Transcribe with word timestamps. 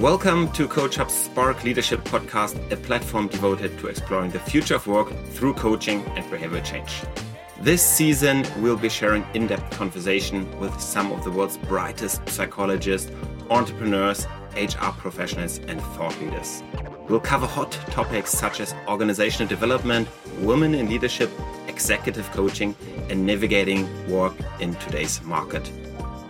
Welcome 0.00 0.50
to 0.52 0.66
CoachHub's 0.66 1.12
Spark 1.12 1.62
Leadership 1.62 2.02
Podcast, 2.04 2.72
a 2.72 2.76
platform 2.78 3.28
devoted 3.28 3.78
to 3.80 3.88
exploring 3.88 4.30
the 4.30 4.38
future 4.38 4.76
of 4.76 4.86
work 4.86 5.12
through 5.26 5.52
coaching 5.52 6.02
and 6.16 6.28
behavior 6.30 6.62
change. 6.62 7.02
This 7.60 7.82
season, 7.82 8.46
we'll 8.62 8.78
be 8.78 8.88
sharing 8.88 9.26
in 9.34 9.46
depth 9.46 9.76
conversation 9.76 10.58
with 10.58 10.80
some 10.80 11.12
of 11.12 11.22
the 11.22 11.30
world's 11.30 11.58
brightest 11.58 12.26
psychologists, 12.30 13.12
entrepreneurs, 13.50 14.26
HR 14.56 14.92
professionals, 14.96 15.58
and 15.68 15.78
thought 15.82 16.18
leaders. 16.18 16.62
We'll 17.06 17.20
cover 17.20 17.44
hot 17.44 17.72
topics 17.90 18.30
such 18.30 18.60
as 18.60 18.74
organizational 18.88 19.50
development, 19.50 20.08
women 20.38 20.74
in 20.74 20.88
leadership, 20.88 21.30
executive 21.68 22.30
coaching, 22.30 22.74
and 23.10 23.26
navigating 23.26 23.86
work 24.10 24.32
in 24.60 24.74
today's 24.76 25.20
market. 25.24 25.70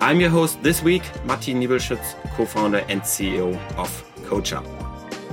I'm 0.03 0.19
your 0.19 0.31
host 0.31 0.63
this 0.63 0.83
week, 0.83 1.03
Martin 1.27 1.61
Niebelschütz, 1.61 2.15
co-founder 2.35 2.87
and 2.89 3.03
CEO 3.03 3.55
of 3.77 3.91
CoachHub. 4.23 4.65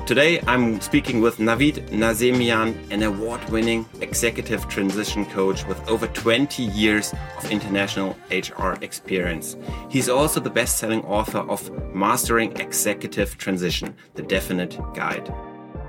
Today, 0.05 0.41
I'm 0.45 0.81
speaking 0.81 1.21
with 1.21 1.38
Navid 1.38 1.88
Nazemian, 1.88 2.76
an 2.91 3.02
award-winning 3.03 3.88
executive 4.02 4.67
transition 4.67 5.26
coach 5.26 5.66
with 5.67 5.80
over 5.88 6.05
20 6.07 6.63
years 6.63 7.13
of 7.38 7.49
international 7.49 8.17
HR 8.30 8.73
experience. 8.81 9.55
He's 9.90 10.09
also 10.09 10.41
the 10.41 10.49
best-selling 10.49 11.02
author 11.05 11.40
of 11.49 11.71
Mastering 11.95 12.52
Executive 12.59 13.38
Transition, 13.38 13.95
the 14.15 14.21
Definite 14.21 14.77
Guide. 14.93 15.34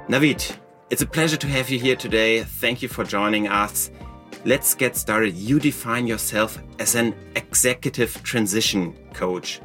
Navid, 0.08 0.56
it's 0.90 1.02
a 1.02 1.06
pleasure 1.06 1.36
to 1.36 1.48
have 1.48 1.68
you 1.68 1.80
here 1.80 1.96
today. 1.96 2.44
Thank 2.44 2.80
you 2.80 2.86
for 2.88 3.02
joining 3.02 3.48
us. 3.48 3.90
Let's 4.44 4.74
get 4.74 4.96
started. 4.96 5.34
You 5.34 5.58
define 5.58 6.06
yourself 6.06 6.58
as 6.78 6.94
an 6.94 7.14
executive 7.36 8.22
transition 8.22 8.94
coach. 9.12 9.60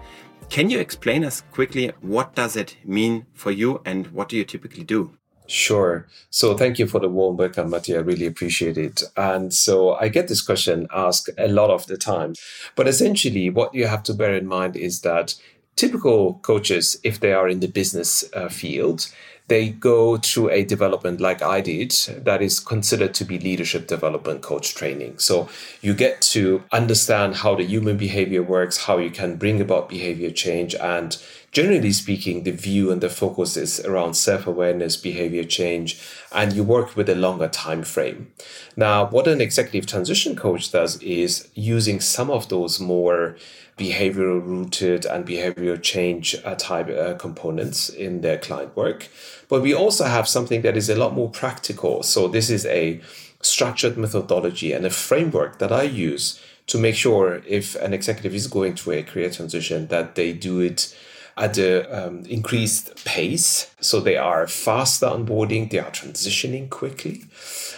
Can 0.49 0.69
you 0.69 0.79
explain 0.79 1.23
us 1.23 1.41
quickly 1.51 1.91
what 2.01 2.35
does 2.35 2.55
it 2.55 2.77
mean 2.83 3.25
for 3.33 3.51
you 3.51 3.81
and 3.85 4.07
what 4.07 4.29
do 4.29 4.37
you 4.37 4.43
typically 4.43 4.83
do? 4.83 5.17
Sure. 5.47 6.07
So 6.29 6.55
thank 6.55 6.79
you 6.79 6.87
for 6.87 6.99
the 6.99 7.09
warm 7.09 7.37
welcome, 7.37 7.69
Matti. 7.69 7.95
I 7.95 7.99
really 7.99 8.25
appreciate 8.25 8.77
it. 8.77 9.03
And 9.17 9.53
so 9.53 9.95
I 9.95 10.07
get 10.07 10.27
this 10.27 10.41
question 10.41 10.87
asked 10.93 11.29
a 11.37 11.47
lot 11.47 11.69
of 11.69 11.85
the 11.87 11.97
time. 11.97 12.33
But 12.75 12.87
essentially, 12.87 13.49
what 13.49 13.73
you 13.73 13.87
have 13.87 14.03
to 14.03 14.13
bear 14.13 14.33
in 14.35 14.47
mind 14.47 14.75
is 14.75 15.01
that 15.01 15.35
typical 15.75 16.35
coaches, 16.43 16.99
if 17.03 17.19
they 17.19 17.33
are 17.33 17.47
in 17.47 17.59
the 17.59 17.67
business 17.67 18.23
uh, 18.33 18.49
field, 18.49 19.07
they 19.47 19.69
go 19.69 20.17
through 20.17 20.49
a 20.49 20.63
development 20.63 21.19
like 21.19 21.41
I 21.41 21.59
did 21.61 21.91
that 22.23 22.41
is 22.41 22.59
considered 22.59 23.13
to 23.15 23.25
be 23.25 23.37
leadership 23.37 23.87
development 23.87 24.41
coach 24.41 24.73
training. 24.73 25.19
So 25.19 25.49
you 25.81 25.93
get 25.93 26.21
to 26.33 26.63
understand 26.71 27.35
how 27.35 27.55
the 27.55 27.63
human 27.63 27.97
behavior 27.97 28.41
works, 28.41 28.85
how 28.85 28.97
you 28.97 29.11
can 29.11 29.35
bring 29.35 29.59
about 29.59 29.89
behavior 29.89 30.31
change, 30.31 30.75
and 30.75 31.17
generally 31.53 31.91
speaking, 31.91 32.43
the 32.43 32.51
view 32.51 32.91
and 32.91 32.99
the 32.99 33.09
focus 33.09 33.55
is 33.55 33.79
around 33.81 34.15
self-awareness, 34.15 34.97
behavior 34.97 35.43
change, 35.43 36.01
and 36.31 36.51
you 36.53 36.63
work 36.63 36.95
with 36.95 37.07
a 37.07 37.15
longer 37.15 37.47
time 37.47 37.83
frame. 37.83 38.33
Now, 38.75 39.05
what 39.05 39.27
an 39.27 39.39
executive 39.39 39.85
transition 39.85 40.35
coach 40.35 40.71
does 40.71 41.01
is 41.01 41.47
using 41.53 41.99
some 41.99 42.31
of 42.31 42.49
those 42.49 42.79
more 42.79 43.37
behavioral 43.77 44.43
rooted 44.43 45.05
and 45.05 45.25
behavioral 45.25 45.81
change 45.81 46.35
uh, 46.43 46.55
type 46.55 46.89
uh, 46.89 47.13
components 47.15 47.89
in 47.89 48.21
their 48.21 48.37
client 48.37 48.75
work. 48.75 49.07
But 49.47 49.61
we 49.61 49.73
also 49.73 50.05
have 50.05 50.27
something 50.27 50.63
that 50.63 50.75
is 50.75 50.89
a 50.89 50.95
lot 50.95 51.13
more 51.13 51.29
practical. 51.29 52.03
So 52.03 52.27
this 52.27 52.49
is 52.49 52.65
a 52.65 52.99
structured 53.41 53.97
methodology 53.97 54.73
and 54.73 54.85
a 54.85 54.89
framework 54.89 55.59
that 55.59 55.71
I 55.71 55.83
use 55.83 56.41
to 56.67 56.77
make 56.77 56.95
sure 56.95 57.43
if 57.45 57.75
an 57.75 57.93
executive 57.93 58.33
is 58.33 58.47
going 58.47 58.75
through 58.75 58.93
a 58.93 59.03
career 59.03 59.29
transition 59.29 59.87
that 59.87 60.15
they 60.15 60.33
do 60.33 60.59
it 60.59 60.95
at 61.37 61.57
a 61.57 62.07
um, 62.07 62.23
increased 62.25 63.03
pace. 63.05 63.73
So 63.79 63.99
they 63.99 64.17
are 64.17 64.47
faster 64.47 65.07
onboarding 65.07 65.69
they 65.69 65.79
are 65.79 65.91
transitioning 65.91 66.69
quickly. 66.69 67.23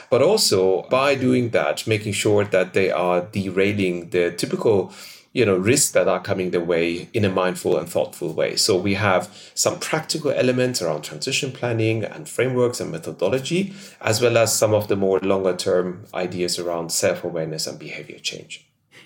But 0.10 0.22
also 0.22 0.84
by 0.84 1.16
doing 1.16 1.50
that 1.50 1.88
making 1.88 2.14
sure 2.14 2.44
that 2.46 2.74
they 2.74 2.92
are 2.92 3.22
derailing 3.22 4.10
the 4.10 4.32
typical 4.32 4.94
you 5.34 5.46
know 5.46 5.58
risks 5.58 5.92
that 5.92 6.08
are 6.08 6.22
coming 6.22 6.52
their 6.52 6.64
way 6.64 7.10
in 7.14 7.26
a 7.26 7.30
mindful 7.30 7.78
and 7.78 7.90
thoughtful 7.90 8.32
way. 8.34 8.56
So 8.56 8.78
we 8.78 8.94
have 8.94 9.52
some 9.54 9.80
practical 9.80 10.32
elements 10.32 10.82
around 10.82 11.02
transition 11.02 11.52
planning 11.52 12.06
and 12.06 12.30
frameworks 12.30 12.80
and 12.80 12.92
methodology 12.92 13.74
as 14.00 14.22
well 14.22 14.38
as 14.38 14.56
some 14.56 14.74
of 14.74 14.88
the 14.88 14.96
more 14.96 15.20
longer 15.20 15.56
term 15.56 16.06
ideas 16.14 16.58
around 16.58 16.92
self-awareness 16.92 17.68
and 17.68 17.78
behavior 17.78 18.20
change 18.20 18.66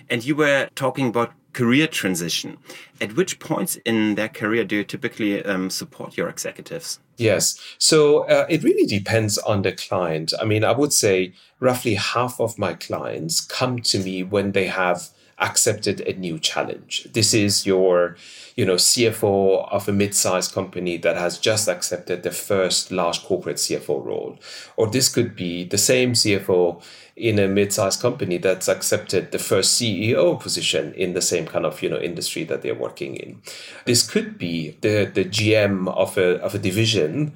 and 0.09 0.25
you 0.25 0.35
were 0.35 0.69
talking 0.75 1.07
about 1.07 1.33
career 1.53 1.87
transition. 1.87 2.57
At 3.01 3.15
which 3.15 3.39
points 3.39 3.77
in 3.77 4.15
their 4.15 4.29
career 4.29 4.63
do 4.63 4.77
you 4.77 4.83
typically 4.83 5.43
um, 5.43 5.69
support 5.69 6.15
your 6.15 6.29
executives? 6.29 6.99
Yes. 7.17 7.59
So 7.77 8.27
uh, 8.29 8.45
it 8.49 8.63
really 8.63 8.85
depends 8.85 9.37
on 9.39 9.63
the 9.63 9.71
client. 9.71 10.33
I 10.39 10.45
mean 10.45 10.63
i 10.63 10.71
would 10.71 10.93
say 10.93 11.33
roughly 11.59 11.95
half 11.95 12.39
of 12.39 12.57
my 12.57 12.73
clients 12.73 13.41
come 13.41 13.79
to 13.79 13.99
me 13.99 14.23
when 14.23 14.51
they 14.51 14.67
have 14.67 15.09
accepted 15.39 16.01
a 16.01 16.13
new 16.13 16.37
challenge. 16.39 17.07
This 17.13 17.33
is 17.33 17.65
your, 17.65 18.15
you 18.55 18.65
know, 18.65 18.75
CFO 18.75 19.71
of 19.71 19.87
a 19.87 19.93
mid-sized 19.93 20.53
company 20.53 20.97
that 20.97 21.15
has 21.15 21.37
just 21.37 21.67
accepted 21.67 22.23
the 22.23 22.31
first 22.31 22.91
large 22.91 23.23
corporate 23.23 23.57
CFO 23.57 24.03
role. 24.05 24.37
Or 24.77 24.87
this 24.87 25.09
could 25.09 25.35
be 25.35 25.63
the 25.63 25.77
same 25.77 26.13
CFO 26.13 26.81
in 27.15 27.37
a 27.37 27.47
mid-sized 27.47 28.01
company 28.01 28.37
that's 28.37 28.69
accepted 28.69 29.31
the 29.31 29.39
first 29.39 29.79
CEO 29.79 30.39
position 30.39 30.93
in 30.93 31.13
the 31.13 31.21
same 31.21 31.45
kind 31.45 31.65
of, 31.65 31.81
you 31.81 31.89
know, 31.89 31.99
industry 31.99 32.43
that 32.45 32.61
they're 32.61 32.75
working 32.75 33.15
in. 33.15 33.41
This 33.85 34.09
could 34.09 34.37
be 34.37 34.77
the, 34.81 35.05
the 35.05 35.25
GM 35.25 35.93
of 35.95 36.17
a, 36.17 36.41
of 36.41 36.55
a 36.55 36.59
division 36.59 37.33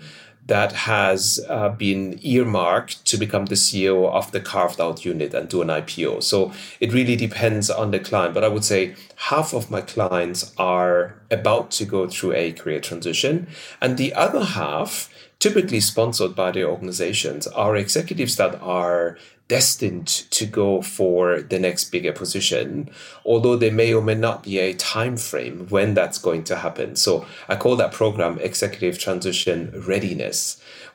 that 0.47 0.73
has 0.73 1.39
uh, 1.47 1.69
been 1.69 2.19
earmarked 2.21 3.05
to 3.05 3.17
become 3.17 3.45
the 3.45 3.55
CEO 3.55 4.11
of 4.11 4.31
the 4.31 4.41
carved 4.41 4.81
out 4.81 5.05
unit 5.05 5.33
and 5.33 5.47
do 5.47 5.61
an 5.61 5.69
IPO. 5.69 6.21
So 6.21 6.51
it 6.81 6.91
really 6.91 7.15
depends 7.15 7.69
on 7.69 7.91
the 7.91 7.99
client. 7.99 8.33
But 8.33 8.43
I 8.43 8.49
would 8.49 8.65
say 8.65 8.95
half 9.15 9.53
of 9.53 9.71
my 9.71 9.81
clients 9.81 10.53
are 10.57 11.15
about 11.31 11.71
to 11.71 11.85
go 11.85 12.07
through 12.07 12.33
a 12.33 12.51
career 12.51 12.81
transition, 12.81 13.47
and 13.81 13.97
the 13.97 14.13
other 14.13 14.43
half, 14.43 15.09
typically 15.43 15.81
sponsored 15.81 16.33
by 16.33 16.51
the 16.51 16.63
organizations, 16.63 17.47
are 17.47 17.75
executives 17.75 18.37
that 18.37 18.55
are 18.61 19.17
destined 19.49 20.07
to 20.07 20.45
go 20.45 20.81
for 20.81 21.41
the 21.41 21.59
next 21.59 21.91
bigger 21.91 22.13
position 22.13 22.89
although 23.25 23.57
there 23.57 23.73
may 23.73 23.93
or 23.93 24.01
may 24.01 24.15
not 24.15 24.41
be 24.41 24.57
a 24.57 24.73
time 24.73 25.17
frame 25.17 25.67
when 25.67 25.93
that's 25.93 26.17
going 26.17 26.45
to 26.45 26.55
happen. 26.55 26.95
So 26.95 27.25
i 27.49 27.57
call 27.57 27.75
that 27.75 27.91
program 27.91 28.39
executive 28.39 28.97
transition 28.97 29.59
readiness 29.85 30.39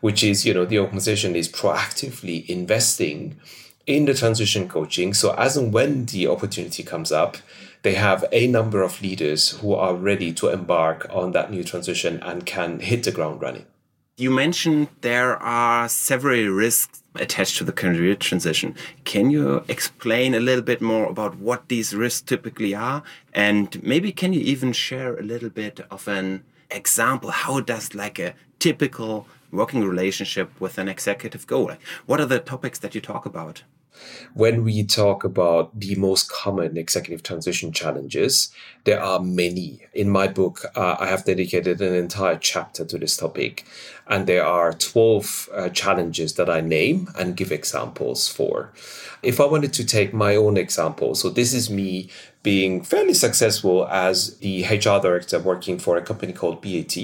which 0.00 0.24
is 0.24 0.46
you 0.46 0.54
know 0.54 0.64
the 0.64 0.78
organization 0.78 1.36
is 1.36 1.46
proactively 1.60 2.38
investing 2.48 3.38
in 3.86 4.06
the 4.06 4.14
transition 4.14 4.66
coaching. 4.66 5.12
So 5.12 5.34
as 5.34 5.58
and 5.58 5.74
when 5.74 6.06
the 6.06 6.26
opportunity 6.26 6.82
comes 6.82 7.12
up 7.12 7.36
they 7.82 7.94
have 7.94 8.24
a 8.32 8.46
number 8.46 8.82
of 8.82 9.02
leaders 9.02 9.50
who 9.60 9.74
are 9.74 9.94
ready 9.94 10.32
to 10.32 10.48
embark 10.48 11.06
on 11.10 11.32
that 11.32 11.50
new 11.50 11.62
transition 11.62 12.22
and 12.22 12.46
can 12.46 12.80
hit 12.80 13.02
the 13.04 13.12
ground 13.12 13.42
running 13.42 13.66
you 14.18 14.32
mentioned 14.32 14.88
there 15.02 15.36
are 15.36 15.88
several 15.88 16.48
risks 16.48 17.04
attached 17.14 17.56
to 17.58 17.64
the 17.64 17.72
career 17.72 18.16
transition. 18.16 18.74
Can 19.04 19.30
you 19.30 19.64
explain 19.68 20.34
a 20.34 20.40
little 20.40 20.64
bit 20.64 20.80
more 20.80 21.06
about 21.06 21.36
what 21.36 21.68
these 21.68 21.94
risks 21.94 22.20
typically 22.20 22.74
are? 22.74 23.04
And 23.32 23.80
maybe 23.82 24.10
can 24.10 24.32
you 24.32 24.40
even 24.40 24.72
share 24.72 25.16
a 25.16 25.22
little 25.22 25.50
bit 25.50 25.80
of 25.88 26.08
an 26.08 26.42
example? 26.68 27.30
How 27.30 27.60
does 27.60 27.94
like 27.94 28.18
a 28.18 28.34
typical 28.58 29.28
working 29.52 29.84
relationship 29.84 30.50
with 30.60 30.78
an 30.78 30.88
executive 30.88 31.46
go? 31.46 31.62
Like, 31.62 31.80
what 32.06 32.20
are 32.20 32.26
the 32.26 32.40
topics 32.40 32.80
that 32.80 32.96
you 32.96 33.00
talk 33.00 33.24
about? 33.24 33.62
When 34.34 34.64
we 34.64 34.84
talk 34.84 35.24
about 35.24 35.78
the 35.78 35.94
most 35.96 36.30
common 36.30 36.76
executive 36.76 37.22
transition 37.22 37.72
challenges, 37.72 38.50
there 38.84 39.02
are 39.02 39.20
many. 39.20 39.80
In 39.92 40.08
my 40.10 40.28
book, 40.28 40.64
uh, 40.76 40.96
I 40.98 41.06
have 41.06 41.24
dedicated 41.24 41.80
an 41.80 41.94
entire 41.94 42.36
chapter 42.36 42.84
to 42.84 42.98
this 42.98 43.16
topic, 43.16 43.66
and 44.06 44.26
there 44.26 44.44
are 44.44 44.72
12 44.72 45.48
uh, 45.52 45.68
challenges 45.70 46.34
that 46.34 46.48
I 46.48 46.60
name 46.60 47.08
and 47.18 47.36
give 47.36 47.52
examples 47.52 48.28
for. 48.28 48.72
If 49.22 49.40
I 49.40 49.46
wanted 49.46 49.72
to 49.74 49.84
take 49.84 50.14
my 50.14 50.36
own 50.36 50.56
example, 50.56 51.14
so 51.14 51.28
this 51.28 51.52
is 51.52 51.68
me 51.68 52.08
being 52.42 52.82
fairly 52.82 53.14
successful 53.14 53.86
as 53.88 54.38
the 54.38 54.64
HR 54.64 55.02
director 55.02 55.38
working 55.38 55.78
for 55.78 55.96
a 55.96 56.02
company 56.02 56.32
called 56.32 56.62
BAT 56.62 56.96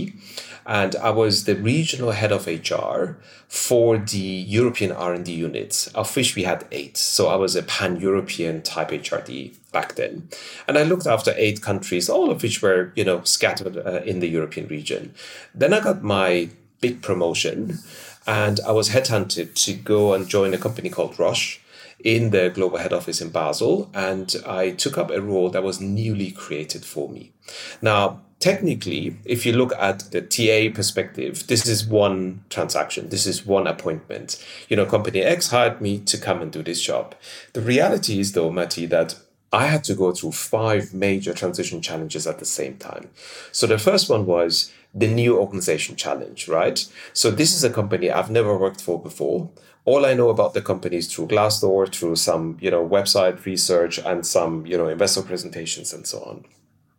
and 0.66 0.96
I 0.96 1.10
was 1.10 1.44
the 1.44 1.56
regional 1.56 2.12
head 2.12 2.32
of 2.32 2.46
HR 2.46 3.16
for 3.48 3.98
the 3.98 4.18
European 4.18 4.92
R&D 4.92 5.32
units, 5.32 5.88
of 5.88 6.14
which 6.16 6.34
we 6.34 6.44
had 6.44 6.66
eight. 6.72 6.96
So 6.96 7.28
I 7.28 7.36
was 7.36 7.54
a 7.54 7.62
pan-European 7.62 8.62
type 8.62 8.90
HRD 8.90 9.56
back 9.72 9.94
then. 9.96 10.28
And 10.66 10.78
I 10.78 10.82
looked 10.82 11.06
after 11.06 11.34
eight 11.36 11.60
countries, 11.60 12.08
all 12.08 12.30
of 12.30 12.42
which 12.42 12.62
were, 12.62 12.92
you 12.94 13.04
know, 13.04 13.22
scattered 13.24 13.76
uh, 13.76 14.00
in 14.04 14.20
the 14.20 14.28
European 14.28 14.68
region. 14.68 15.14
Then 15.54 15.74
I 15.74 15.80
got 15.80 16.02
my 16.02 16.48
big 16.80 17.02
promotion 17.02 17.78
and 18.26 18.60
I 18.66 18.72
was 18.72 18.90
headhunted 18.90 19.54
to 19.64 19.74
go 19.74 20.14
and 20.14 20.28
join 20.28 20.54
a 20.54 20.58
company 20.58 20.88
called 20.88 21.18
Roche 21.18 21.60
in 22.04 22.30
the 22.30 22.50
global 22.50 22.78
head 22.78 22.92
office 22.92 23.20
in 23.22 23.30
Basel, 23.30 23.90
and 23.94 24.36
I 24.46 24.70
took 24.70 24.98
up 24.98 25.10
a 25.10 25.22
role 25.22 25.48
that 25.50 25.62
was 25.62 25.80
newly 25.80 26.30
created 26.30 26.84
for 26.84 27.08
me. 27.08 27.32
Now, 27.80 28.20
technically, 28.44 29.16
if 29.24 29.46
you 29.46 29.54
look 29.54 29.72
at 29.78 30.00
the 30.10 30.20
TA 30.20 30.70
perspective, 30.76 31.46
this 31.46 31.66
is 31.66 31.86
one 31.86 32.44
transaction, 32.50 33.08
this 33.08 33.26
is 33.26 33.46
one 33.46 33.66
appointment. 33.66 34.44
You 34.68 34.76
know, 34.76 34.84
company 34.84 35.22
X 35.22 35.48
hired 35.48 35.80
me 35.80 35.98
to 36.00 36.18
come 36.18 36.42
and 36.42 36.52
do 36.52 36.62
this 36.62 36.82
job. 36.82 37.14
The 37.54 37.62
reality 37.62 38.20
is, 38.20 38.32
though, 38.32 38.50
Matti, 38.50 38.84
that 38.84 39.18
I 39.50 39.68
had 39.68 39.82
to 39.84 39.94
go 39.94 40.12
through 40.12 40.32
five 40.32 40.92
major 40.92 41.32
transition 41.32 41.80
challenges 41.80 42.26
at 42.26 42.38
the 42.38 42.44
same 42.44 42.76
time. 42.76 43.08
So 43.50 43.66
the 43.66 43.78
first 43.78 44.10
one 44.10 44.26
was 44.26 44.70
the 44.92 45.08
new 45.08 45.38
organization 45.38 45.96
challenge, 45.96 46.46
right? 46.46 46.86
So 47.14 47.30
this 47.30 47.54
is 47.54 47.64
a 47.64 47.70
company 47.70 48.10
I've 48.10 48.30
never 48.30 48.58
worked 48.58 48.82
for 48.82 49.00
before. 49.00 49.48
All 49.86 50.04
I 50.04 50.12
know 50.12 50.28
about 50.28 50.52
the 50.52 50.60
company 50.60 50.98
is 50.98 51.10
through 51.10 51.28
Glassdoor, 51.28 51.90
through 51.90 52.16
some, 52.16 52.58
you 52.60 52.70
know, 52.70 52.86
website 52.86 53.42
research 53.46 53.98
and 53.98 54.26
some, 54.26 54.66
you 54.66 54.76
know, 54.76 54.88
investor 54.88 55.22
presentations 55.22 55.94
and 55.94 56.06
so 56.06 56.18
on. 56.24 56.44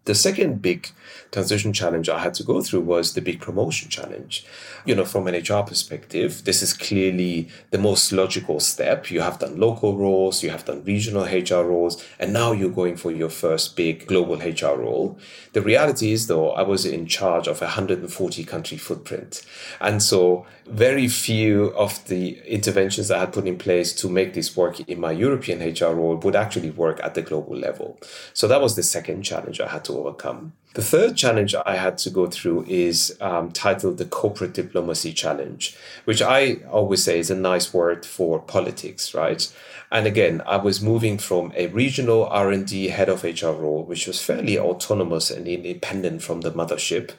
The 0.06 0.14
second 0.14 0.62
big 0.62 0.90
transition 1.32 1.74
challenge 1.74 2.10
I 2.10 2.20
had 2.20 2.36
to 2.36 2.44
go 2.44 2.62
through 2.62 2.82
was 2.82 3.14
the 3.14 3.22
big 3.22 3.42
promotion 3.42 3.90
challenge. 3.90 4.46
You 4.86 4.94
know, 4.96 5.04
from 5.04 5.28
an 5.28 5.36
HR 5.36 5.64
perspective, 5.64 6.44
this 6.46 6.62
is 6.62 6.74
clearly 6.74 7.50
the 7.72 7.80
most 7.80 8.12
logical 8.12 8.60
step. 8.60 9.10
You 9.10 9.22
have 9.22 9.40
done 9.40 9.60
local 9.60 9.98
roles, 9.98 10.44
you 10.44 10.52
have 10.52 10.66
done 10.66 10.84
regional 10.84 11.26
HR 11.26 11.64
roles, 11.64 12.04
and 12.20 12.32
now 12.32 12.52
you're 12.52 12.70
going 12.70 12.98
for 12.98 13.12
your 13.12 13.30
first 13.30 13.76
big 13.76 14.06
global 14.06 14.38
HR 14.38 14.78
role. 14.78 15.18
The 15.54 15.62
reality 15.62 16.12
is, 16.12 16.28
though, 16.28 16.52
I 16.52 16.62
was 16.62 16.86
in 16.86 17.08
charge 17.08 17.48
of 17.48 17.62
a 17.62 17.66
140 17.66 18.44
country 18.44 18.78
footprint. 18.78 19.44
And 19.82 20.04
so, 20.04 20.46
very 20.68 21.08
few 21.08 21.66
of 21.76 22.06
the 22.08 22.40
interventions 22.46 23.12
I 23.12 23.20
had 23.20 23.34
put 23.34 23.48
in 23.48 23.58
place 23.58 23.94
to 23.94 24.10
make 24.10 24.34
this 24.34 24.56
work 24.56 24.80
in 24.82 25.00
my 25.00 25.12
European 25.12 25.60
HR 25.60 25.94
role 25.94 26.16
would 26.18 26.36
actually 26.36 26.72
work 26.72 27.00
at 27.04 27.14
the 27.16 27.22
global 27.22 27.56
level. 27.56 28.00
So, 28.34 28.48
that 28.48 28.62
was 28.62 28.76
the 28.76 28.84
second 28.84 29.24
challenge 29.24 29.60
I 29.60 29.68
had 29.68 29.84
to 29.86 29.95
overcome. 29.96 30.54
The 30.76 30.84
third 30.84 31.16
challenge 31.16 31.56
I 31.66 31.78
had 31.78 31.98
to 32.00 32.10
go 32.10 32.28
through 32.28 32.66
is 32.68 33.16
um, 33.22 33.50
titled 33.54 33.98
the 33.98 34.04
Corporate 34.04 34.54
Diplomacy 34.54 35.14
Challenge, 35.14 35.74
which 36.04 36.22
I 36.22 36.56
always 36.70 37.02
say 37.02 37.18
is 37.18 37.32
a 37.32 37.36
nice 37.36 37.74
word 37.74 38.06
for 38.06 38.40
politics, 38.40 39.14
right? 39.14 39.50
And 39.90 40.06
again, 40.06 40.42
I 40.46 40.58
was 40.58 40.82
moving 40.82 41.18
from 41.18 41.54
a 41.56 41.68
regional 41.68 42.26
R&D 42.26 42.90
head 42.90 43.08
of 43.08 43.24
HR 43.24 43.52
role, 43.52 43.86
which 43.86 44.06
was 44.06 44.22
fairly 44.22 44.60
autonomous 44.60 45.32
and 45.32 45.48
independent 45.48 46.22
from 46.22 46.42
the 46.42 46.52
mothership, 46.52 47.12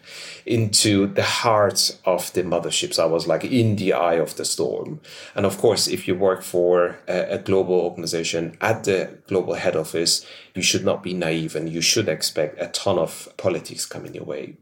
into 0.44 1.06
the 1.06 1.22
heart 1.22 1.98
of 2.04 2.30
the 2.34 2.42
motherships. 2.42 2.98
I 2.98 3.06
was 3.06 3.26
like 3.26 3.44
in 3.44 3.76
the 3.76 3.94
eye 3.94 4.16
of 4.16 4.36
the 4.36 4.44
storm. 4.44 5.00
And 5.34 5.46
of 5.46 5.56
course, 5.56 5.88
if 5.88 6.06
you 6.06 6.14
work 6.14 6.42
for 6.42 6.98
a, 7.08 7.36
a 7.36 7.38
global 7.38 7.76
organization 7.76 8.58
at 8.60 8.84
the 8.84 9.16
global 9.28 9.54
head 9.54 9.76
office, 9.76 10.26
you 10.54 10.62
should 10.62 10.84
not 10.84 11.02
be 11.02 11.14
naive 11.14 11.54
and 11.54 11.68
you 11.68 11.80
should 11.80 12.08
expect 12.08 12.60
a 12.60 12.68
ton 12.68 12.98
of 12.98 13.28
politics 13.46 13.86
coming 13.86 14.12
your 14.12 14.24
way. 14.24 14.54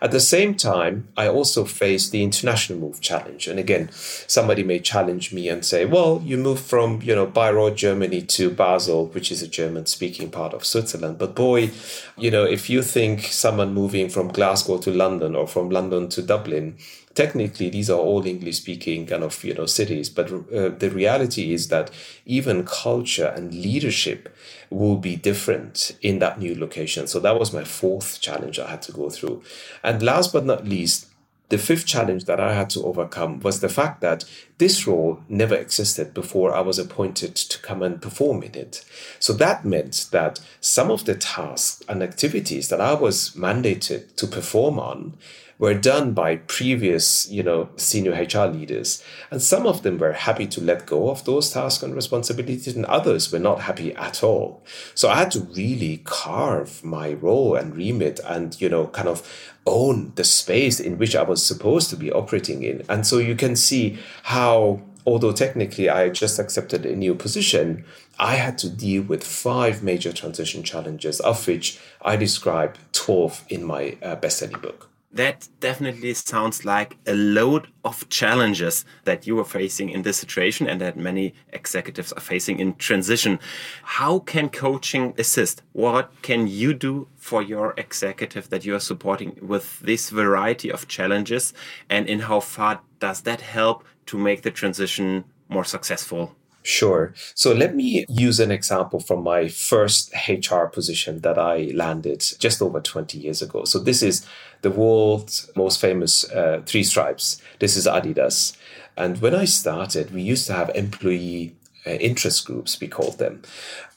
At 0.00 0.12
the 0.12 0.20
same 0.20 0.54
time, 0.54 1.08
I 1.16 1.26
also 1.26 1.64
faced 1.64 2.12
the 2.12 2.22
international 2.22 2.78
move 2.78 3.00
challenge. 3.00 3.48
And 3.48 3.58
again, 3.58 3.90
somebody 4.36 4.62
may 4.62 4.78
challenge 4.78 5.32
me 5.32 5.48
and 5.48 5.64
say, 5.64 5.84
well, 5.84 6.22
you 6.24 6.36
moved 6.36 6.64
from, 6.64 7.02
you 7.02 7.16
know, 7.16 7.26
Bayreuth, 7.26 7.74
Germany 7.74 8.22
to 8.36 8.44
Basel, 8.50 9.06
which 9.06 9.32
is 9.32 9.42
a 9.42 9.48
German 9.48 9.86
speaking 9.86 10.30
part 10.30 10.54
of 10.54 10.64
Switzerland. 10.64 11.18
But 11.18 11.34
boy, 11.34 11.72
you 12.16 12.30
know, 12.30 12.44
if 12.44 12.70
you 12.70 12.80
think 12.82 13.22
someone 13.22 13.74
moving 13.74 14.08
from 14.08 14.28
Glasgow 14.28 14.78
to 14.78 14.92
London 14.92 15.34
or 15.34 15.48
from 15.48 15.68
London 15.70 16.08
to 16.10 16.22
Dublin 16.22 16.76
technically 17.18 17.68
these 17.68 17.90
are 17.90 17.98
all 17.98 18.24
english 18.24 18.58
speaking 18.58 19.04
kind 19.04 19.24
of 19.24 19.42
you 19.42 19.52
know 19.52 19.66
cities 19.66 20.08
but 20.08 20.30
uh, 20.30 20.68
the 20.82 20.88
reality 20.88 21.52
is 21.52 21.66
that 21.66 21.90
even 22.24 22.64
culture 22.64 23.26
and 23.36 23.52
leadership 23.52 24.32
will 24.70 24.94
be 24.94 25.16
different 25.16 25.96
in 26.00 26.20
that 26.20 26.38
new 26.38 26.54
location 26.56 27.08
so 27.08 27.18
that 27.18 27.36
was 27.36 27.52
my 27.52 27.64
fourth 27.64 28.20
challenge 28.20 28.60
i 28.60 28.70
had 28.70 28.80
to 28.80 28.92
go 28.92 29.10
through 29.10 29.42
and 29.82 30.00
last 30.00 30.32
but 30.32 30.46
not 30.46 30.64
least 30.64 31.08
the 31.48 31.58
fifth 31.58 31.86
challenge 31.86 32.26
that 32.26 32.38
I 32.38 32.52
had 32.52 32.68
to 32.70 32.82
overcome 32.82 33.40
was 33.40 33.60
the 33.60 33.70
fact 33.70 34.02
that 34.02 34.24
this 34.58 34.86
role 34.86 35.20
never 35.30 35.54
existed 35.54 36.12
before 36.12 36.54
I 36.54 36.60
was 36.60 36.78
appointed 36.78 37.34
to 37.36 37.58
come 37.60 37.82
and 37.82 38.02
perform 38.02 38.42
in 38.42 38.54
it. 38.54 38.84
So 39.18 39.32
that 39.32 39.64
meant 39.64 40.08
that 40.12 40.40
some 40.60 40.90
of 40.90 41.06
the 41.06 41.14
tasks 41.14 41.82
and 41.88 42.02
activities 42.02 42.68
that 42.68 42.82
I 42.82 42.92
was 42.92 43.30
mandated 43.30 44.14
to 44.16 44.26
perform 44.26 44.78
on 44.78 45.16
were 45.58 45.74
done 45.74 46.12
by 46.12 46.36
previous, 46.36 47.28
you 47.30 47.42
know, 47.42 47.68
senior 47.76 48.12
HR 48.12 48.46
leaders. 48.46 49.02
And 49.30 49.42
some 49.42 49.66
of 49.66 49.82
them 49.82 49.98
were 49.98 50.12
happy 50.12 50.46
to 50.46 50.60
let 50.60 50.86
go 50.86 51.10
of 51.10 51.24
those 51.24 51.50
tasks 51.50 51.82
and 51.82 51.94
responsibilities, 51.94 52.76
and 52.76 52.84
others 52.86 53.32
were 53.32 53.38
not 53.38 53.62
happy 53.62 53.94
at 53.94 54.22
all. 54.22 54.62
So 54.94 55.08
I 55.08 55.16
had 55.16 55.30
to 55.32 55.40
really 55.40 55.98
carve 56.04 56.84
my 56.84 57.14
role 57.14 57.56
and 57.56 57.76
remit 57.76 58.20
and, 58.24 58.58
you 58.60 58.68
know, 58.68 58.86
kind 58.86 59.08
of 59.08 59.28
own 59.66 60.12
the 60.14 60.24
space 60.24 60.80
in 60.80 60.96
which 60.96 61.16
I 61.16 61.22
was 61.22 61.44
supposed 61.44 61.90
to 61.90 61.96
be 61.96 62.12
operating 62.12 62.62
in. 62.62 62.82
And 62.88 63.06
so 63.06 63.18
you 63.18 63.34
can 63.34 63.56
see 63.56 63.98
how 64.22 64.82
although 65.06 65.32
technically 65.32 65.88
I 65.88 66.10
just 66.10 66.38
accepted 66.38 66.84
a 66.84 66.94
new 66.94 67.14
position, 67.14 67.84
I 68.18 68.34
had 68.34 68.58
to 68.58 68.68
deal 68.68 69.02
with 69.02 69.24
five 69.24 69.82
major 69.82 70.12
transition 70.12 70.62
challenges, 70.62 71.18
of 71.20 71.46
which 71.46 71.80
I 72.02 72.16
describe 72.16 72.76
12 72.92 73.44
in 73.48 73.64
my 73.64 73.96
uh, 74.02 74.16
best-selling 74.16 74.60
book 74.60 74.87
that 75.10 75.48
definitely 75.60 76.12
sounds 76.14 76.64
like 76.64 76.96
a 77.06 77.14
load 77.14 77.68
of 77.84 78.08
challenges 78.10 78.84
that 79.04 79.26
you 79.26 79.38
are 79.38 79.44
facing 79.44 79.88
in 79.88 80.02
this 80.02 80.18
situation 80.18 80.68
and 80.68 80.80
that 80.80 80.96
many 80.96 81.34
executives 81.52 82.12
are 82.12 82.20
facing 82.20 82.60
in 82.60 82.74
transition. 82.74 83.38
How 83.82 84.18
can 84.18 84.50
coaching 84.50 85.14
assist? 85.16 85.62
What 85.72 86.12
can 86.22 86.46
you 86.46 86.74
do 86.74 87.08
for 87.16 87.42
your 87.42 87.74
executive 87.78 88.50
that 88.50 88.66
you 88.66 88.74
are 88.74 88.80
supporting 88.80 89.38
with 89.40 89.80
this 89.80 90.10
variety 90.10 90.70
of 90.70 90.88
challenges? 90.88 91.54
And 91.88 92.06
in 92.06 92.20
how 92.20 92.40
far 92.40 92.82
does 92.98 93.22
that 93.22 93.40
help 93.40 93.84
to 94.06 94.18
make 94.18 94.42
the 94.42 94.50
transition 94.50 95.24
more 95.48 95.64
successful? 95.64 96.37
Sure. 96.68 97.14
So 97.34 97.54
let 97.54 97.74
me 97.74 98.04
use 98.10 98.38
an 98.40 98.50
example 98.50 99.00
from 99.00 99.22
my 99.22 99.48
first 99.48 100.12
HR 100.28 100.66
position 100.66 101.20
that 101.20 101.38
I 101.38 101.70
landed 101.72 102.22
just 102.38 102.60
over 102.60 102.78
20 102.78 103.16
years 103.16 103.40
ago. 103.40 103.64
So 103.64 103.78
this 103.78 104.02
is 104.02 104.26
the 104.60 104.70
world's 104.70 105.50
most 105.56 105.80
famous 105.80 106.30
uh, 106.30 106.60
three 106.66 106.84
stripes. 106.84 107.40
This 107.58 107.74
is 107.74 107.86
Adidas. 107.86 108.54
And 108.98 109.18
when 109.22 109.34
I 109.34 109.46
started, 109.46 110.12
we 110.12 110.20
used 110.20 110.46
to 110.48 110.52
have 110.52 110.70
employee 110.74 111.56
uh, 111.86 111.90
interest 111.90 112.46
groups, 112.46 112.80
we 112.80 112.88
called 112.88 113.18
them. 113.18 113.42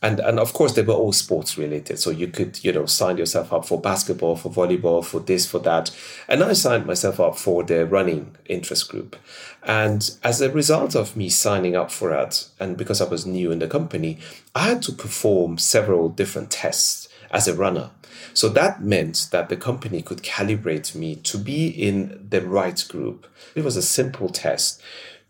And, 0.02 0.20
and 0.20 0.40
of 0.40 0.54
course, 0.54 0.74
they 0.74 0.82
were 0.82 0.94
all 0.94 1.14
sports 1.14 1.58
related. 1.58 2.00
So 2.00 2.10
you 2.10 2.28
could, 2.28 2.64
you 2.64 2.72
know, 2.72 2.86
sign 2.86 3.18
yourself 3.18 3.52
up 3.54 3.66
for 3.66 3.80
basketball, 3.80 4.36
for 4.36 4.50
volleyball, 4.50 5.04
for 5.04 5.20
this, 5.20 5.46
for 5.46 5.60
that. 5.60 5.92
And 6.28 6.44
I 6.44 6.54
signed 6.54 6.86
myself 6.86 7.20
up 7.20 7.38
for 7.38 7.64
the 7.64 7.86
running 7.86 8.36
interest 8.46 8.90
group. 8.90 9.16
And 9.64 10.10
as 10.24 10.42
a 10.42 10.52
result 10.52 10.96
of 10.96 11.16
me 11.16 11.30
signing 11.30 11.76
up 11.76 11.92
for 11.92 12.10
that, 12.10 12.48
and 12.60 12.78
because 12.78 13.02
I 13.02 13.08
was 13.08 13.26
new 13.26 13.52
in 13.52 13.60
the 13.60 13.68
company, 13.68 14.20
I 14.56 14.68
had 14.68 14.82
to 14.84 14.92
perform 14.92 15.58
several 15.58 16.10
different 16.10 16.52
tests 16.52 17.10
as 17.30 17.48
a 17.48 17.54
runner. 17.54 17.92
So 18.34 18.50
that 18.50 18.82
meant 18.82 19.28
that 19.32 19.50
the 19.50 19.58
company 19.58 20.02
could 20.02 20.24
calibrate 20.24 20.96
me 20.96 21.16
to 21.18 21.38
be 21.38 21.68
in 21.68 22.28
the 22.30 22.42
right 22.42 22.84
group. 22.88 23.28
It 23.56 23.64
was 23.64 23.76
a 23.76 23.82
simple 23.82 24.30
test 24.30 24.82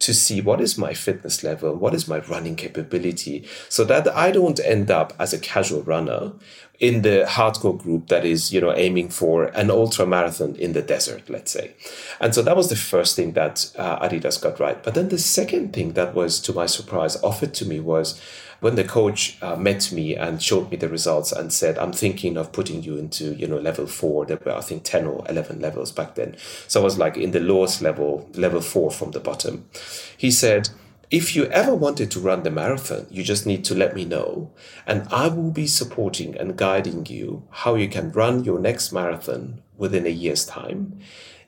to 0.02 0.14
see 0.14 0.42
what 0.42 0.60
is 0.60 0.78
my 0.78 0.94
fitness 0.94 1.44
level, 1.44 1.76
what 1.76 1.94
is 1.94 2.08
my 2.08 2.20
running 2.20 2.56
capability, 2.56 3.48
so 3.70 3.84
that 3.86 4.08
I 4.16 4.32
don't 4.32 4.60
end 4.60 4.92
up 4.92 5.14
as 5.20 5.32
a 5.32 5.40
casual 5.40 5.84
runner 5.84 6.34
in 6.80 7.04
the 7.04 7.26
hardcore 7.28 7.78
group 7.78 8.08
that 8.08 8.26
is, 8.26 8.52
you 8.52 8.60
know, 8.60 8.74
aiming 8.76 9.10
for 9.10 9.46
an 9.46 9.70
ultra 9.70 10.06
marathon 10.08 10.56
in 10.56 10.74
the 10.74 10.82
desert, 10.82 11.30
let's 11.30 11.52
say. 11.52 11.76
And 12.20 12.34
so 12.34 12.42
that 12.42 12.58
was 12.58 12.70
the 12.70 12.76
first 12.76 13.16
thing 13.16 13.34
that 13.34 13.72
uh, 13.78 14.00
Adidas 14.00 14.42
got 14.42 14.60
right. 14.60 14.82
But 14.82 14.96
then 14.96 15.10
the 15.10 15.20
second 15.20 15.74
thing 15.74 15.94
that 15.94 16.16
was, 16.16 16.40
to 16.42 16.54
my 16.54 16.66
surprise, 16.66 17.22
offered 17.22 17.54
to 17.56 17.66
me 17.66 17.80
was 17.80 18.20
when 18.62 18.76
the 18.76 18.84
coach 18.84 19.38
uh, 19.42 19.56
met 19.56 19.92
me 19.92 20.16
and 20.16 20.42
showed 20.42 20.70
me 20.72 20.78
the 20.78 20.88
results 20.88 21.32
and 21.32 21.52
said, 21.52 21.78
I'm 21.78 21.92
thinking 21.92 22.38
of 22.38 22.52
putting 22.52 22.84
you 22.84 22.96
into, 22.96 23.34
you 23.34 23.48
know, 23.48 23.58
level 23.58 23.88
four. 23.88 24.26
There 24.26 24.40
were, 24.46 24.54
I 24.54 24.62
think, 24.62 24.84
10 24.84 25.06
or 25.08 25.26
11 25.28 25.60
levels 25.60 25.92
back 25.92 26.14
then. 26.14 26.38
So 26.68 26.80
I 26.80 26.84
was 26.84 26.98
like 26.98 27.18
in 27.18 27.32
the 27.32 27.40
lowest 27.40 27.82
level, 27.82 28.30
level 28.36 28.62
four 28.62 28.92
from 28.92 29.12
the 29.12 29.20
bottom. 29.20 29.68
He 30.16 30.30
said, 30.30 30.70
if 31.10 31.36
you 31.36 31.46
ever 31.48 31.76
wanted 31.76 32.12
to 32.12 32.20
run 32.22 32.44
the 32.44 32.52
marathon, 32.52 33.08
you 33.10 33.24
just 33.24 33.46
need 33.46 33.66
to 33.66 33.76
let 33.76 33.94
me 33.94 34.06
know, 34.06 34.52
and 34.88 35.06
I 35.12 35.28
will 35.28 35.52
be 35.52 35.68
supporting 35.68 36.38
and 36.38 36.56
guiding 36.56 37.06
you 37.08 37.44
how 37.50 37.76
you 37.76 37.90
can 37.90 38.14
run 38.14 38.46
your 38.46 38.60
next 38.60 38.94
marathon 38.94 39.62
within 39.76 40.06
a 40.06 40.10
year's 40.10 40.46
time, 40.46 41.00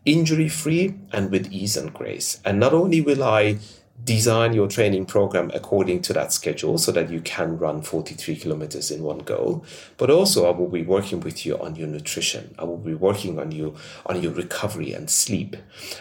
injury 0.03 0.50
free 0.50 0.96
and 1.13 1.32
with 1.32 1.50
ease 1.50 1.77
and 1.77 1.93
grace. 1.93 2.41
And 2.43 2.60
not 2.60 2.74
only 2.74 3.00
will 3.00 3.24
I 3.24 3.60
design 4.03 4.53
your 4.53 4.67
training 4.67 5.05
program 5.05 5.51
according 5.53 6.01
to 6.01 6.13
that 6.13 6.33
schedule 6.33 6.77
so 6.77 6.91
that 6.91 7.09
you 7.09 7.21
can 7.21 7.57
run 7.57 7.81
43 7.81 8.35
kilometers 8.35 8.91
in 8.91 9.03
one 9.03 9.19
go 9.19 9.63
but 9.97 10.09
also 10.09 10.45
i 10.45 10.57
will 10.57 10.67
be 10.67 10.81
working 10.81 11.19
with 11.21 11.45
you 11.45 11.57
on 11.59 11.75
your 11.75 11.88
nutrition 11.88 12.53
i 12.59 12.63
will 12.63 12.77
be 12.77 12.93
working 12.93 13.39
on 13.39 13.51
you 13.51 13.75
on 14.05 14.21
your 14.21 14.33
recovery 14.33 14.93
and 14.93 15.09
sleep 15.09 15.55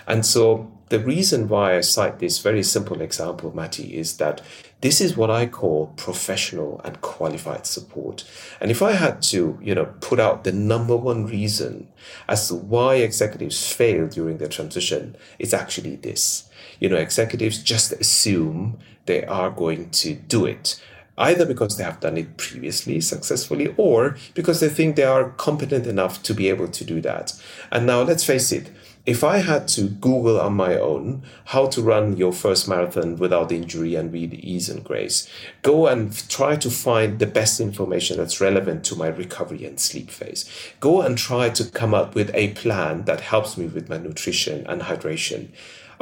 and 0.07 0.27
so 0.27 0.73
the 0.89 0.99
reason 0.99 1.49
why 1.49 1.77
i 1.77 1.81
cite 1.81 2.19
this 2.19 2.39
very 2.41 2.63
simple 2.63 3.01
example 3.01 3.55
Matti, 3.55 3.97
is 3.97 4.17
that 4.17 4.41
This 4.83 5.01
is 5.01 5.17
what 5.17 5.31
I 5.31 5.47
call 5.47 5.95
professional 5.97 6.81
and 6.85 7.01
qualified 7.01 7.67
support. 7.67 8.25
And 8.61 8.69
if 8.69 8.83
I 8.83 8.93
had 8.93 9.23
to, 9.31 9.57
you 9.63 9.77
know, 9.77 9.95
put 10.01 10.19
out 10.19 10.43
the 10.43 10.51
number 10.51 10.97
one 10.97 11.25
reason 11.25 11.87
as 12.29 12.49
to 12.49 12.57
why 12.57 12.97
executives 12.97 13.73
fail 13.73 14.09
during 14.09 14.39
the 14.39 14.49
transition, 14.49 15.15
it's 15.39 15.55
actually 15.55 15.95
this. 15.95 16.51
You 16.83 16.89
know, 16.89 16.97
executives 16.97 17.63
just 17.63 17.93
assume 17.93 18.77
they 19.07 19.25
are 19.25 19.51
going 19.51 19.91
to 19.91 20.15
do 20.15 20.47
it 20.47 20.83
either 21.17 21.47
because 21.47 21.77
they 21.77 21.85
have 21.85 22.01
done 22.01 22.19
it 22.19 22.37
previously 22.37 23.01
successfully 23.01 23.73
or 23.77 24.17
because 24.35 24.59
they 24.59 24.69
think 24.69 24.97
they 24.97 25.05
are 25.05 25.31
competent 25.31 25.87
enough 25.87 26.25
to 26.25 26.35
be 26.35 26.49
able 26.49 26.67
to 26.67 26.85
do 26.85 27.01
that. 27.03 27.41
And 27.71 27.87
now 27.87 28.03
let's 28.03 28.25
face 28.25 28.51
it, 28.51 28.73
if 29.05 29.23
I 29.23 29.39
had 29.39 29.69
to 29.69 29.83
Google 29.89 30.41
on 30.41 30.55
my 30.55 30.77
own 30.77 31.23
how 31.47 31.67
to 31.69 31.83
run 31.83 32.17
your 32.17 32.33
first 32.33 32.69
marathon 32.69 33.17
without 33.17 33.53
injury 33.53 33.95
and 33.95 34.11
with 34.11 34.33
ease 34.35 34.69
and 34.69 34.83
grace, 34.83 35.29
go 35.63 35.87
and 35.87 36.13
try 36.29 36.57
to 36.57 36.71
find 36.71 37.19
the 37.19 37.27
best 37.27 37.61
information 37.61 38.17
that's 38.17 38.41
relevant 38.41 38.85
to 38.87 38.97
my 38.97 39.09
recovery 39.09 39.65
and 39.65 39.79
sleep 39.79 40.11
phase. 40.11 40.49
Go 40.81 41.03
and 41.03 41.19
try 41.19 41.51
to 41.51 41.65
come 41.65 41.95
up 41.95 42.17
with 42.17 42.31
a 42.35 42.55
plan 42.55 43.05
that 43.05 43.21
helps 43.21 43.57
me 43.57 43.67
with 43.67 43.89
my 43.89 43.99
nutrition 43.99 44.67
and 44.67 44.83
hydration. 44.83 45.49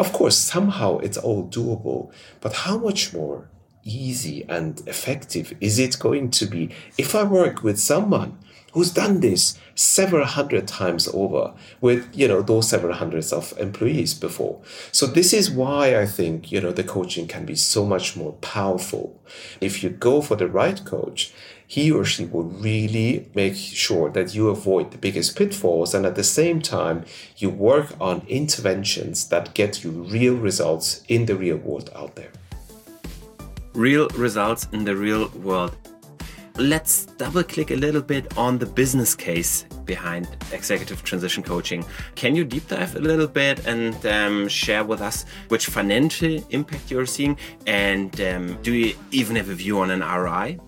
Of 0.00 0.14
course, 0.14 0.38
somehow 0.38 0.97
it's 1.00 1.19
all 1.19 1.47
doable, 1.47 2.11
but 2.40 2.54
how 2.64 2.78
much 2.78 3.12
more 3.12 3.50
easy 3.85 4.47
and 4.49 4.80
effective 4.88 5.52
is 5.61 5.78
it 5.78 5.99
going 5.99 6.30
to 6.30 6.47
be 6.47 6.71
if 6.97 7.14
I 7.14 7.23
work 7.23 7.62
with 7.62 7.78
someone 7.78 8.38
who's 8.73 8.92
done 8.92 9.21
this 9.21 9.59
several 9.75 10.25
hundred 10.25 10.66
times 10.66 11.07
over 11.12 11.52
with 11.83 12.09
you 12.14 12.28
know 12.28 12.40
those 12.40 12.71
several 12.71 12.95
hundreds 12.95 13.30
of 13.30 13.52
employees 13.59 14.14
before? 14.14 14.62
So 14.90 15.07
this 15.07 15.35
is 15.35 15.50
why 15.50 16.00
i 16.00 16.07
think 16.07 16.50
you 16.50 16.62
know 16.62 16.73
the 16.73 16.83
coaching 16.97 17.28
can 17.28 17.45
be 17.45 17.54
so 17.54 17.85
much 17.85 18.16
more 18.16 18.33
powerful. 18.40 19.21
If 19.61 19.83
you 19.83 19.90
go 19.90 20.23
for 20.23 20.35
the 20.35 20.49
right 20.49 20.83
coach 20.83 21.30
he 21.70 21.84
or 21.90 22.04
she 22.04 22.24
will 22.24 22.50
really 22.68 23.28
make 23.34 23.54
sure 23.54 24.10
that 24.10 24.34
you 24.34 24.48
avoid 24.48 24.90
the 24.90 24.98
biggest 24.98 25.36
pitfalls 25.36 25.94
and 25.94 26.04
at 26.04 26.16
the 26.16 26.24
same 26.24 26.60
time 26.60 27.04
you 27.36 27.48
work 27.48 27.88
on 28.00 28.22
interventions 28.26 29.28
that 29.28 29.54
get 29.54 29.84
you 29.84 29.90
real 29.90 30.34
results 30.34 31.04
in 31.08 31.26
the 31.26 31.36
real 31.36 31.58
world 31.58 31.88
out 31.94 32.16
there 32.16 32.32
real 33.74 34.08
results 34.10 34.68
in 34.72 34.84
the 34.84 34.96
real 34.96 35.28
world. 35.42 35.76
Let's 36.56 37.06
double 37.06 37.42
click 37.42 37.70
a 37.70 37.76
little 37.76 38.02
bit 38.02 38.36
on 38.36 38.58
the 38.58 38.66
business 38.66 39.14
case 39.14 39.64
behind 39.84 40.28
executive 40.52 41.02
transition 41.04 41.42
coaching. 41.42 41.84
Can 42.16 42.34
you 42.34 42.44
deep 42.44 42.68
dive 42.68 42.96
a 42.96 42.98
little 42.98 43.28
bit 43.28 43.66
and 43.66 43.94
um, 44.06 44.48
share 44.48 44.84
with 44.84 45.00
us 45.00 45.24
which 45.48 45.66
financial 45.66 46.44
impact 46.50 46.90
you're 46.90 47.06
seeing? 47.06 47.38
And 47.66 48.20
um, 48.20 48.58
do 48.62 48.72
you 48.72 48.94
even 49.10 49.36
have 49.36 49.48
a 49.48 49.54
view 49.54 49.78
on 49.78 49.90
an 49.90 50.00
ROI? 50.00 50.58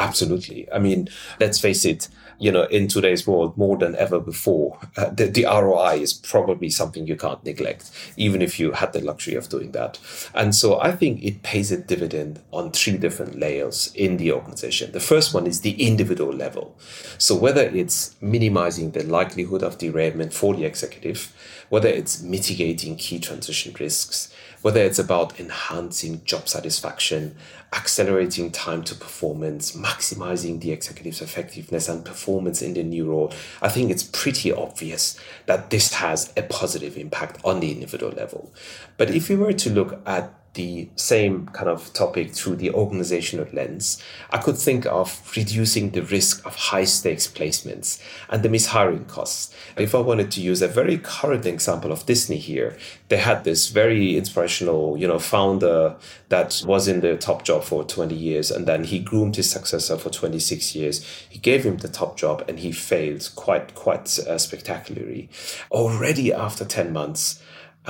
Absolutely. 0.00 0.66
I 0.72 0.78
mean, 0.78 1.08
let's 1.38 1.60
face 1.60 1.84
it, 1.84 2.08
you 2.38 2.50
know, 2.50 2.62
in 2.64 2.88
today's 2.88 3.26
world 3.26 3.56
more 3.58 3.76
than 3.76 3.94
ever 3.96 4.18
before, 4.18 4.78
uh, 4.96 5.10
the, 5.10 5.26
the 5.26 5.44
ROI 5.44 6.00
is 6.00 6.14
probably 6.14 6.70
something 6.70 7.06
you 7.06 7.16
can't 7.16 7.44
neglect, 7.44 7.90
even 8.16 8.40
if 8.40 8.58
you 8.58 8.72
had 8.72 8.94
the 8.94 9.02
luxury 9.02 9.34
of 9.34 9.50
doing 9.50 9.72
that. 9.72 9.98
And 10.34 10.54
so 10.54 10.80
I 10.80 10.92
think 10.92 11.22
it 11.22 11.42
pays 11.42 11.70
a 11.70 11.76
dividend 11.76 12.40
on 12.50 12.72
three 12.72 12.96
different 12.96 13.38
layers 13.38 13.92
in 13.94 14.16
the 14.16 14.32
organization. 14.32 14.92
The 14.92 15.00
first 15.00 15.34
one 15.34 15.46
is 15.46 15.60
the 15.60 15.86
individual 15.86 16.32
level. 16.32 16.78
So 17.18 17.36
whether 17.36 17.62
it's 17.62 18.16
minimizing 18.22 18.92
the 18.92 19.04
likelihood 19.04 19.62
of 19.62 19.76
derailment 19.76 20.32
for 20.32 20.54
the 20.54 20.64
executive, 20.64 21.34
whether 21.68 21.88
it's 21.88 22.22
mitigating 22.22 22.96
key 22.96 23.18
transition 23.18 23.76
risks, 23.78 24.32
whether 24.62 24.80
it's 24.80 24.98
about 24.98 25.38
enhancing 25.38 26.22
job 26.24 26.48
satisfaction, 26.48 27.36
accelerating 27.72 28.50
time 28.50 28.82
to 28.82 28.94
performance, 28.94 29.76
maximizing 29.76 30.60
the 30.60 30.72
executive's 30.72 31.22
effectiveness 31.22 31.88
and 31.88 32.04
performance 32.04 32.62
in 32.62 32.74
the 32.74 32.82
new 32.82 33.08
role, 33.08 33.32
I 33.62 33.68
think 33.68 33.90
it's 33.90 34.02
pretty 34.02 34.52
obvious 34.52 35.18
that 35.46 35.70
this 35.70 35.94
has 35.94 36.32
a 36.36 36.42
positive 36.42 36.96
impact 36.96 37.40
on 37.44 37.60
the 37.60 37.70
individual 37.70 38.12
level. 38.12 38.52
But 38.96 39.10
if 39.10 39.28
we 39.28 39.36
were 39.36 39.52
to 39.52 39.70
look 39.70 40.00
at 40.04 40.34
the 40.54 40.88
same 40.96 41.46
kind 41.48 41.68
of 41.68 41.92
topic 41.92 42.32
through 42.32 42.56
the 42.56 42.72
organizational 42.72 43.46
lens, 43.52 44.02
I 44.30 44.38
could 44.38 44.56
think 44.56 44.84
of 44.86 45.32
reducing 45.36 45.90
the 45.90 46.02
risk 46.02 46.44
of 46.44 46.56
high 46.56 46.84
stakes 46.84 47.28
placements 47.28 48.02
and 48.28 48.42
the 48.42 48.48
mishiring 48.48 49.06
costs. 49.06 49.54
If 49.76 49.94
I 49.94 50.00
wanted 50.00 50.32
to 50.32 50.40
use 50.40 50.60
a 50.60 50.68
very 50.68 50.98
current 50.98 51.46
example 51.46 51.92
of 51.92 52.04
Disney 52.04 52.38
here, 52.38 52.76
they 53.08 53.18
had 53.18 53.44
this 53.44 53.68
very 53.68 54.16
inspirational, 54.16 54.96
you 54.98 55.06
know, 55.06 55.20
founder 55.20 55.94
that 56.30 56.62
was 56.66 56.88
in 56.88 57.00
the 57.00 57.16
top 57.16 57.44
job 57.44 57.62
for 57.62 57.84
20 57.84 58.14
years 58.14 58.50
and 58.50 58.66
then 58.66 58.84
he 58.84 58.98
groomed 58.98 59.36
his 59.36 59.48
successor 59.48 59.96
for 59.96 60.10
26 60.10 60.74
years. 60.74 61.04
He 61.28 61.38
gave 61.38 61.64
him 61.64 61.76
the 61.76 61.88
top 61.88 62.16
job 62.16 62.44
and 62.48 62.58
he 62.58 62.72
failed 62.72 63.30
quite, 63.36 63.76
quite 63.76 64.18
uh, 64.18 64.38
spectacularly. 64.38 65.28
Already 65.70 66.32
after 66.32 66.64
10 66.64 66.92
months, 66.92 67.40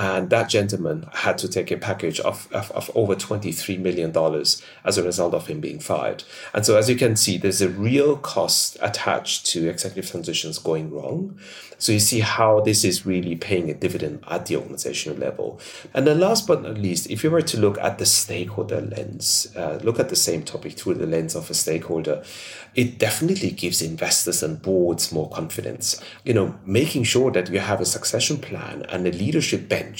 and 0.01 0.31
that 0.31 0.49
gentleman 0.49 1.07
had 1.13 1.37
to 1.37 1.47
take 1.47 1.69
a 1.69 1.77
package 1.77 2.19
of, 2.21 2.51
of, 2.51 2.71
of, 2.71 2.89
over 2.95 3.15
$23 3.15 3.77
million 3.77 4.11
as 4.83 4.97
a 4.97 5.03
result 5.03 5.35
of 5.35 5.45
him 5.45 5.59
being 5.59 5.77
fired. 5.77 6.23
And 6.55 6.65
so, 6.65 6.75
as 6.75 6.89
you 6.89 6.95
can 6.95 7.15
see, 7.15 7.37
there's 7.37 7.61
a 7.61 7.69
real 7.69 8.17
cost 8.17 8.77
attached 8.81 9.45
to 9.51 9.69
executive 9.69 10.09
transitions 10.09 10.57
going 10.57 10.89
wrong. 10.89 11.37
So, 11.77 11.91
you 11.91 11.99
see 11.99 12.21
how 12.21 12.61
this 12.61 12.83
is 12.83 13.05
really 13.05 13.35
paying 13.35 13.69
a 13.69 13.75
dividend 13.75 14.23
at 14.27 14.47
the 14.47 14.55
organizational 14.55 15.19
level. 15.19 15.59
And 15.93 16.07
then, 16.07 16.19
last 16.19 16.47
but 16.47 16.63
not 16.63 16.79
least, 16.79 17.07
if 17.11 17.23
you 17.23 17.29
were 17.29 17.43
to 17.43 17.59
look 17.59 17.77
at 17.77 17.99
the 17.99 18.07
stakeholder 18.07 18.81
lens, 18.81 19.53
uh, 19.55 19.77
look 19.83 19.99
at 19.99 20.09
the 20.09 20.15
same 20.15 20.41
topic 20.41 20.73
through 20.73 20.95
the 20.95 21.05
lens 21.05 21.35
of 21.35 21.47
a 21.51 21.53
stakeholder, 21.53 22.23
it 22.73 22.97
definitely 22.97 23.51
gives 23.51 23.83
investors 23.83 24.41
and 24.41 24.63
boards 24.63 25.11
more 25.11 25.29
confidence. 25.29 26.01
You 26.23 26.33
know, 26.33 26.55
making 26.65 27.03
sure 27.03 27.29
that 27.29 27.51
you 27.51 27.59
have 27.59 27.81
a 27.81 27.85
succession 27.85 28.39
plan 28.39 28.83
and 28.89 29.05
a 29.05 29.11
leadership 29.11 29.69
bench 29.69 29.90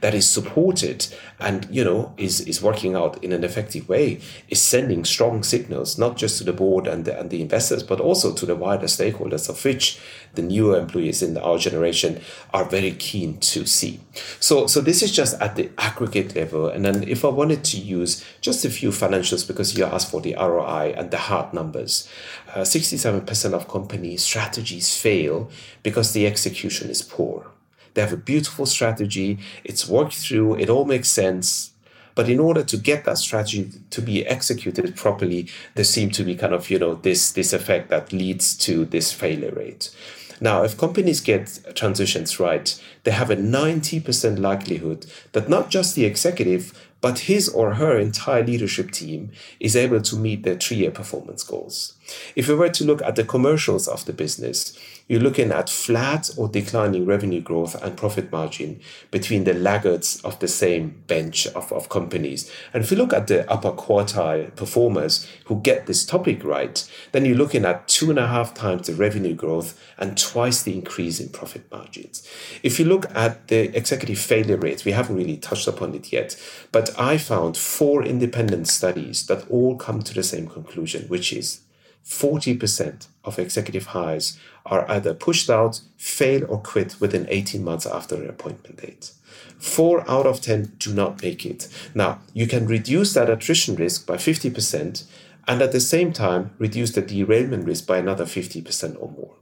that 0.00 0.14
is 0.14 0.28
supported 0.28 1.06
and, 1.38 1.66
you 1.70 1.84
know, 1.84 2.12
is, 2.16 2.40
is 2.42 2.62
working 2.62 2.94
out 2.94 3.22
in 3.24 3.32
an 3.32 3.44
effective 3.44 3.88
way 3.88 4.20
is 4.48 4.60
sending 4.60 5.04
strong 5.04 5.42
signals, 5.42 5.98
not 5.98 6.16
just 6.16 6.38
to 6.38 6.44
the 6.44 6.52
board 6.52 6.86
and 6.86 7.04
the, 7.04 7.18
and 7.18 7.30
the 7.30 7.40
investors, 7.40 7.82
but 7.82 8.00
also 8.00 8.32
to 8.32 8.46
the 8.46 8.56
wider 8.56 8.86
stakeholders 8.86 9.48
of 9.48 9.64
which 9.64 10.00
the 10.34 10.42
newer 10.42 10.78
employees 10.78 11.22
in 11.22 11.36
our 11.38 11.58
generation 11.58 12.20
are 12.52 12.64
very 12.64 12.92
keen 12.92 13.38
to 13.40 13.66
see. 13.66 14.00
So, 14.38 14.66
so 14.66 14.80
this 14.80 15.02
is 15.02 15.12
just 15.12 15.40
at 15.40 15.56
the 15.56 15.70
aggregate 15.78 16.36
level. 16.36 16.68
And 16.68 16.84
then 16.84 17.02
if 17.08 17.24
I 17.24 17.28
wanted 17.28 17.64
to 17.64 17.78
use 17.78 18.24
just 18.40 18.64
a 18.64 18.70
few 18.70 18.90
financials 18.90 19.46
because 19.46 19.76
you 19.76 19.84
asked 19.84 20.10
for 20.10 20.20
the 20.20 20.34
ROI 20.34 20.94
and 20.96 21.10
the 21.10 21.18
hard 21.18 21.52
numbers, 21.52 22.08
uh, 22.54 22.60
67% 22.60 23.52
of 23.52 23.68
company 23.68 24.16
strategies 24.16 24.96
fail 24.96 25.50
because 25.82 26.12
the 26.12 26.26
execution 26.26 26.90
is 26.90 27.02
poor. 27.02 27.46
They 27.94 28.02
have 28.02 28.12
a 28.12 28.16
beautiful 28.16 28.66
strategy, 28.66 29.38
it's 29.64 29.88
worked 29.88 30.14
through, 30.14 30.56
it 30.56 30.68
all 30.68 30.84
makes 30.84 31.08
sense. 31.08 31.72
But 32.14 32.28
in 32.28 32.38
order 32.38 32.62
to 32.62 32.76
get 32.76 33.04
that 33.04 33.18
strategy 33.18 33.70
to 33.90 34.02
be 34.02 34.26
executed 34.26 34.96
properly, 34.96 35.48
there 35.74 35.84
seems 35.84 36.16
to 36.16 36.24
be 36.24 36.34
kind 36.34 36.52
of, 36.52 36.68
you 36.68 36.78
know, 36.78 36.94
this, 36.94 37.32
this 37.32 37.52
effect 37.52 37.88
that 37.90 38.12
leads 38.12 38.56
to 38.58 38.84
this 38.84 39.12
failure 39.12 39.52
rate. 39.52 39.94
Now, 40.40 40.62
if 40.62 40.78
companies 40.78 41.20
get 41.20 41.60
transitions 41.74 42.40
right, 42.40 42.82
they 43.04 43.10
have 43.10 43.30
a 43.30 43.36
90% 43.36 44.38
likelihood 44.38 45.06
that 45.32 45.48
not 45.48 45.70
just 45.70 45.94
the 45.94 46.06
executive, 46.06 46.89
but 47.00 47.20
his 47.20 47.48
or 47.48 47.74
her 47.74 47.98
entire 47.98 48.44
leadership 48.44 48.90
team 48.90 49.30
is 49.58 49.76
able 49.76 50.00
to 50.02 50.16
meet 50.16 50.42
their 50.42 50.56
three 50.56 50.78
year 50.78 50.90
performance 50.90 51.42
goals. 51.42 51.94
If 52.34 52.48
we 52.48 52.54
were 52.54 52.70
to 52.70 52.84
look 52.84 53.02
at 53.02 53.16
the 53.16 53.24
commercials 53.24 53.88
of 53.88 54.04
the 54.04 54.12
business, 54.12 54.76
you're 55.10 55.20
looking 55.20 55.50
at 55.50 55.68
flat 55.68 56.30
or 56.36 56.48
declining 56.48 57.04
revenue 57.04 57.40
growth 57.40 57.74
and 57.82 57.96
profit 57.96 58.30
margin 58.30 58.80
between 59.10 59.42
the 59.42 59.54
laggards 59.54 60.20
of 60.20 60.38
the 60.38 60.46
same 60.46 61.02
bench 61.08 61.48
of, 61.48 61.72
of 61.72 61.88
companies. 61.88 62.48
And 62.72 62.84
if 62.84 62.92
you 62.92 62.96
look 62.96 63.12
at 63.12 63.26
the 63.26 63.50
upper 63.50 63.72
quartile 63.72 64.54
performers 64.54 65.26
who 65.46 65.60
get 65.60 65.86
this 65.86 66.06
topic 66.06 66.44
right, 66.44 66.88
then 67.10 67.24
you're 67.24 67.36
looking 67.36 67.64
at 67.64 67.88
two 67.88 68.10
and 68.10 68.20
a 68.20 68.28
half 68.28 68.54
times 68.54 68.86
the 68.86 68.94
revenue 68.94 69.34
growth 69.34 69.76
and 69.98 70.16
twice 70.16 70.62
the 70.62 70.74
increase 70.74 71.18
in 71.18 71.28
profit 71.30 71.68
margins. 71.72 72.24
If 72.62 72.78
you 72.78 72.84
look 72.84 73.06
at 73.12 73.48
the 73.48 73.76
executive 73.76 74.18
failure 74.18 74.58
rates, 74.58 74.84
we 74.84 74.92
haven't 74.92 75.16
really 75.16 75.38
touched 75.38 75.66
upon 75.66 75.94
it 75.94 76.12
yet, 76.12 76.40
but 76.70 76.89
I 76.98 77.18
found 77.18 77.56
four 77.56 78.02
independent 78.02 78.68
studies 78.68 79.26
that 79.26 79.48
all 79.50 79.76
come 79.76 80.02
to 80.02 80.14
the 80.14 80.22
same 80.22 80.46
conclusion, 80.46 81.08
which 81.08 81.32
is 81.32 81.60
40% 82.04 83.06
of 83.24 83.38
executive 83.38 83.86
hires 83.86 84.38
are 84.64 84.90
either 84.90 85.14
pushed 85.14 85.50
out, 85.50 85.80
fail, 85.96 86.44
or 86.48 86.60
quit 86.60 86.96
within 87.00 87.26
18 87.28 87.62
months 87.62 87.86
after 87.86 88.16
their 88.16 88.30
appointment 88.30 88.80
date. 88.80 89.12
Four 89.58 90.08
out 90.10 90.26
of 90.26 90.40
10 90.40 90.72
do 90.78 90.94
not 90.94 91.22
make 91.22 91.44
it. 91.44 91.68
Now, 91.94 92.20
you 92.32 92.46
can 92.46 92.66
reduce 92.66 93.12
that 93.14 93.28
attrition 93.28 93.76
risk 93.76 94.06
by 94.06 94.16
50% 94.16 95.04
and 95.46 95.62
at 95.62 95.72
the 95.72 95.80
same 95.80 96.12
time 96.12 96.52
reduce 96.58 96.92
the 96.92 97.02
derailment 97.02 97.66
risk 97.66 97.86
by 97.86 97.98
another 97.98 98.24
50% 98.24 98.96
or 99.00 99.10
more. 99.10 99.34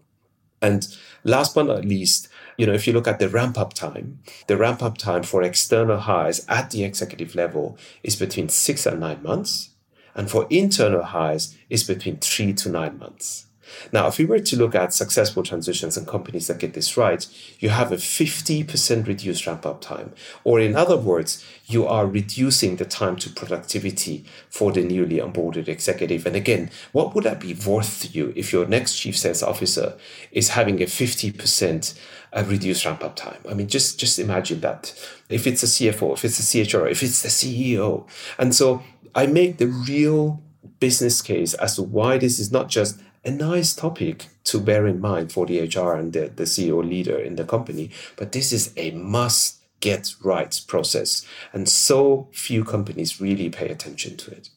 And 0.60 0.86
last 1.22 1.54
but 1.54 1.66
not 1.66 1.84
least, 1.84 2.28
you 2.58 2.66
know, 2.66 2.74
if 2.74 2.86
you 2.86 2.92
look 2.92 3.06
at 3.06 3.20
the 3.20 3.28
ramp 3.28 3.56
up 3.56 3.72
time, 3.72 4.18
the 4.48 4.56
ramp 4.56 4.82
up 4.82 4.98
time 4.98 5.22
for 5.22 5.42
external 5.42 5.98
hires 5.98 6.44
at 6.48 6.70
the 6.70 6.84
executive 6.84 7.34
level 7.34 7.78
is 8.02 8.16
between 8.16 8.48
six 8.48 8.84
and 8.84 9.00
nine 9.00 9.22
months. 9.22 9.70
And 10.14 10.28
for 10.28 10.48
internal 10.50 11.04
hires 11.04 11.56
is 11.70 11.84
between 11.84 12.16
three 12.18 12.52
to 12.54 12.68
nine 12.68 12.98
months. 12.98 13.46
Now, 13.92 14.08
if 14.08 14.18
we 14.18 14.24
were 14.24 14.38
to 14.38 14.56
look 14.56 14.74
at 14.74 14.92
successful 14.92 15.42
transitions 15.42 15.96
and 15.96 16.06
companies 16.06 16.46
that 16.46 16.58
get 16.58 16.74
this 16.74 16.96
right, 16.96 17.26
you 17.58 17.68
have 17.70 17.92
a 17.92 17.96
50% 17.96 19.06
reduced 19.06 19.46
ramp 19.46 19.66
up 19.66 19.80
time. 19.80 20.12
Or, 20.44 20.60
in 20.60 20.76
other 20.76 20.96
words, 20.96 21.44
you 21.66 21.86
are 21.86 22.06
reducing 22.06 22.76
the 22.76 22.84
time 22.84 23.16
to 23.16 23.30
productivity 23.30 24.24
for 24.48 24.72
the 24.72 24.82
newly 24.82 25.18
onboarded 25.18 25.68
executive. 25.68 26.26
And 26.26 26.36
again, 26.36 26.70
what 26.92 27.14
would 27.14 27.24
that 27.24 27.40
be 27.40 27.54
worth 27.54 28.02
to 28.02 28.08
you 28.08 28.32
if 28.36 28.52
your 28.52 28.66
next 28.66 28.96
chief 28.96 29.16
sales 29.16 29.42
officer 29.42 29.94
is 30.32 30.50
having 30.50 30.82
a 30.82 30.86
50% 30.86 31.98
uh, 32.32 32.44
reduced 32.46 32.84
ramp 32.84 33.04
up 33.04 33.16
time? 33.16 33.40
I 33.48 33.54
mean, 33.54 33.68
just, 33.68 33.98
just 33.98 34.18
imagine 34.18 34.60
that. 34.60 34.94
If 35.28 35.46
it's 35.46 35.62
a 35.62 35.66
CFO, 35.66 36.14
if 36.14 36.24
it's 36.24 36.38
a 36.38 36.42
CHRO, 36.42 36.90
if 36.90 37.02
it's 37.02 37.22
the 37.22 37.28
CEO. 37.28 38.06
And 38.38 38.54
so 38.54 38.82
I 39.14 39.26
make 39.26 39.58
the 39.58 39.66
real 39.66 40.42
business 40.80 41.22
case 41.22 41.54
as 41.54 41.76
to 41.76 41.82
why 41.82 42.18
this 42.18 42.38
is 42.38 42.52
not 42.52 42.68
just 42.68 43.00
a 43.24 43.30
nice 43.30 43.74
topic 43.74 44.26
to 44.44 44.60
bear 44.60 44.86
in 44.86 45.00
mind 45.00 45.32
for 45.32 45.46
the 45.46 45.60
HR 45.60 45.94
and 45.94 46.12
the, 46.12 46.30
the 46.34 46.44
CEO 46.44 46.86
leader 46.86 47.18
in 47.18 47.36
the 47.36 47.44
company. 47.44 47.90
But 48.16 48.32
this 48.32 48.52
is 48.52 48.72
a 48.76 48.92
must 48.92 49.58
get 49.80 50.14
right 50.22 50.60
process. 50.66 51.26
And 51.52 51.68
so 51.68 52.28
few 52.32 52.64
companies 52.64 53.20
really 53.20 53.48
pay 53.48 53.68
attention 53.68 54.16
to 54.18 54.30
it. 54.32 54.50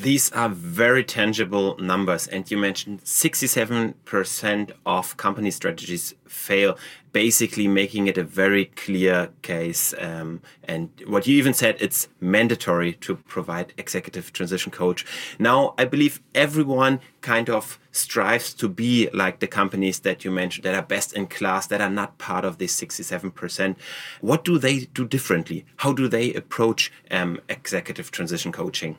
These 0.00 0.30
are 0.32 0.50
very 0.50 1.02
tangible 1.04 1.78
numbers. 1.78 2.26
And 2.26 2.48
you 2.50 2.58
mentioned 2.58 3.02
67% 3.04 4.72
of 4.84 5.16
company 5.16 5.50
strategies 5.50 6.14
fail, 6.28 6.76
basically 7.12 7.66
making 7.66 8.06
it 8.06 8.18
a 8.18 8.22
very 8.22 8.66
clear 8.66 9.30
case. 9.40 9.94
Um, 9.98 10.42
and 10.64 10.90
what 11.06 11.26
you 11.26 11.38
even 11.38 11.54
said, 11.54 11.76
it's 11.80 12.08
mandatory 12.20 12.92
to 12.92 13.16
provide 13.16 13.72
executive 13.78 14.34
transition 14.34 14.70
coach. 14.70 15.06
Now, 15.38 15.74
I 15.78 15.86
believe 15.86 16.20
everyone 16.34 17.00
kind 17.22 17.48
of 17.48 17.78
strives 17.90 18.52
to 18.54 18.68
be 18.68 19.08
like 19.14 19.38
the 19.38 19.46
companies 19.46 20.00
that 20.00 20.26
you 20.26 20.30
mentioned 20.30 20.64
that 20.64 20.74
are 20.74 20.82
best 20.82 21.14
in 21.14 21.26
class, 21.26 21.66
that 21.68 21.80
are 21.80 21.88
not 21.88 22.18
part 22.18 22.44
of 22.44 22.58
this 22.58 22.78
67%. 22.78 23.76
What 24.20 24.44
do 24.44 24.58
they 24.58 24.80
do 24.80 25.06
differently? 25.06 25.64
How 25.76 25.94
do 25.94 26.06
they 26.06 26.34
approach 26.34 26.92
um, 27.10 27.40
executive 27.48 28.10
transition 28.10 28.52
coaching? 28.52 28.98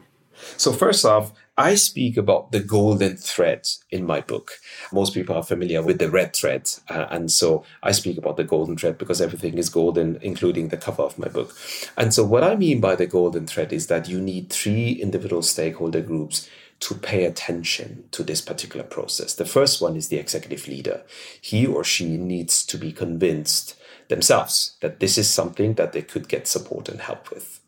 So, 0.58 0.72
first 0.72 1.06
off, 1.06 1.34
I 1.58 1.74
speak 1.74 2.18
about 2.18 2.52
the 2.52 2.60
golden 2.60 3.18
thread 3.18 3.68
in 3.90 4.06
my 4.06 4.22
book. 4.22 4.52
Most 4.94 5.16
people 5.16 5.36
are 5.36 5.44
familiar 5.44 5.82
with 5.82 5.98
the 5.98 6.10
red 6.10 6.36
thread. 6.36 6.70
Uh, 6.88 7.08
and 7.10 7.32
so 7.32 7.64
I 7.82 7.94
speak 7.94 8.20
about 8.20 8.38
the 8.38 8.44
golden 8.44 8.78
thread 8.78 9.00
because 9.00 9.22
everything 9.22 9.58
is 9.58 9.70
golden, 9.70 10.20
including 10.22 10.68
the 10.68 10.78
cover 10.78 11.02
of 11.02 11.18
my 11.18 11.28
book. 11.28 11.56
And 11.98 12.14
so, 12.14 12.24
what 12.24 12.44
I 12.44 12.56
mean 12.56 12.80
by 12.80 12.96
the 12.96 13.08
golden 13.08 13.48
thread 13.48 13.74
is 13.74 13.88
that 13.88 14.08
you 14.08 14.22
need 14.22 14.52
three 14.52 14.92
individual 14.92 15.42
stakeholder 15.42 16.02
groups 16.02 16.48
to 16.80 16.94
pay 16.94 17.26
attention 17.26 18.04
to 18.12 18.24
this 18.24 18.42
particular 18.42 18.86
process. 18.86 19.34
The 19.34 19.46
first 19.46 19.82
one 19.82 19.96
is 19.96 20.10
the 20.10 20.18
executive 20.18 20.68
leader. 20.68 21.02
He 21.42 21.66
or 21.66 21.84
she 21.84 22.18
needs 22.18 22.64
to 22.68 22.78
be 22.78 22.92
convinced 22.92 23.76
themselves 24.10 24.78
that 24.82 25.00
this 25.00 25.18
is 25.18 25.28
something 25.28 25.74
that 25.74 25.94
they 25.94 26.04
could 26.04 26.28
get 26.28 26.48
support 26.48 26.88
and 26.88 27.02
help 27.02 27.32
with. 27.32 27.62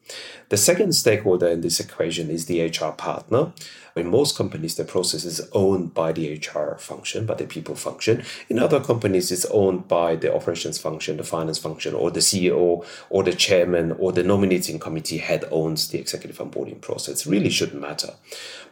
The 0.49 0.57
second 0.57 0.93
stakeholder 0.93 1.47
in 1.47 1.61
this 1.61 1.79
equation 1.79 2.29
is 2.29 2.45
the 2.45 2.61
HR 2.61 2.91
partner. 2.91 3.51
In 3.95 4.09
most 4.09 4.37
companies, 4.37 4.75
the 4.75 4.83
process 4.83 5.25
is 5.25 5.47
owned 5.53 5.93
by 5.93 6.11
the 6.11 6.35
HR 6.35 6.75
function, 6.77 7.25
by 7.25 7.35
the 7.35 7.45
people 7.45 7.75
function. 7.75 8.23
In 8.49 8.59
other 8.59 8.79
companies, 8.79 9.31
it's 9.31 9.45
owned 9.45 9.87
by 9.87 10.15
the 10.15 10.33
operations 10.33 10.77
function, 10.77 11.17
the 11.17 11.23
finance 11.23 11.57
function, 11.57 11.93
or 11.93 12.11
the 12.11 12.19
CEO, 12.19 12.85
or 13.09 13.23
the 13.23 13.33
chairman, 13.33 13.91
or 13.93 14.11
the 14.11 14.23
nominating 14.23 14.79
committee 14.79 15.17
head 15.17 15.45
owns 15.51 15.89
the 15.89 15.99
executive 15.99 16.37
onboarding 16.37 16.81
process. 16.81 17.25
It 17.25 17.29
really 17.29 17.49
shouldn't 17.49 17.81
matter. 17.81 18.13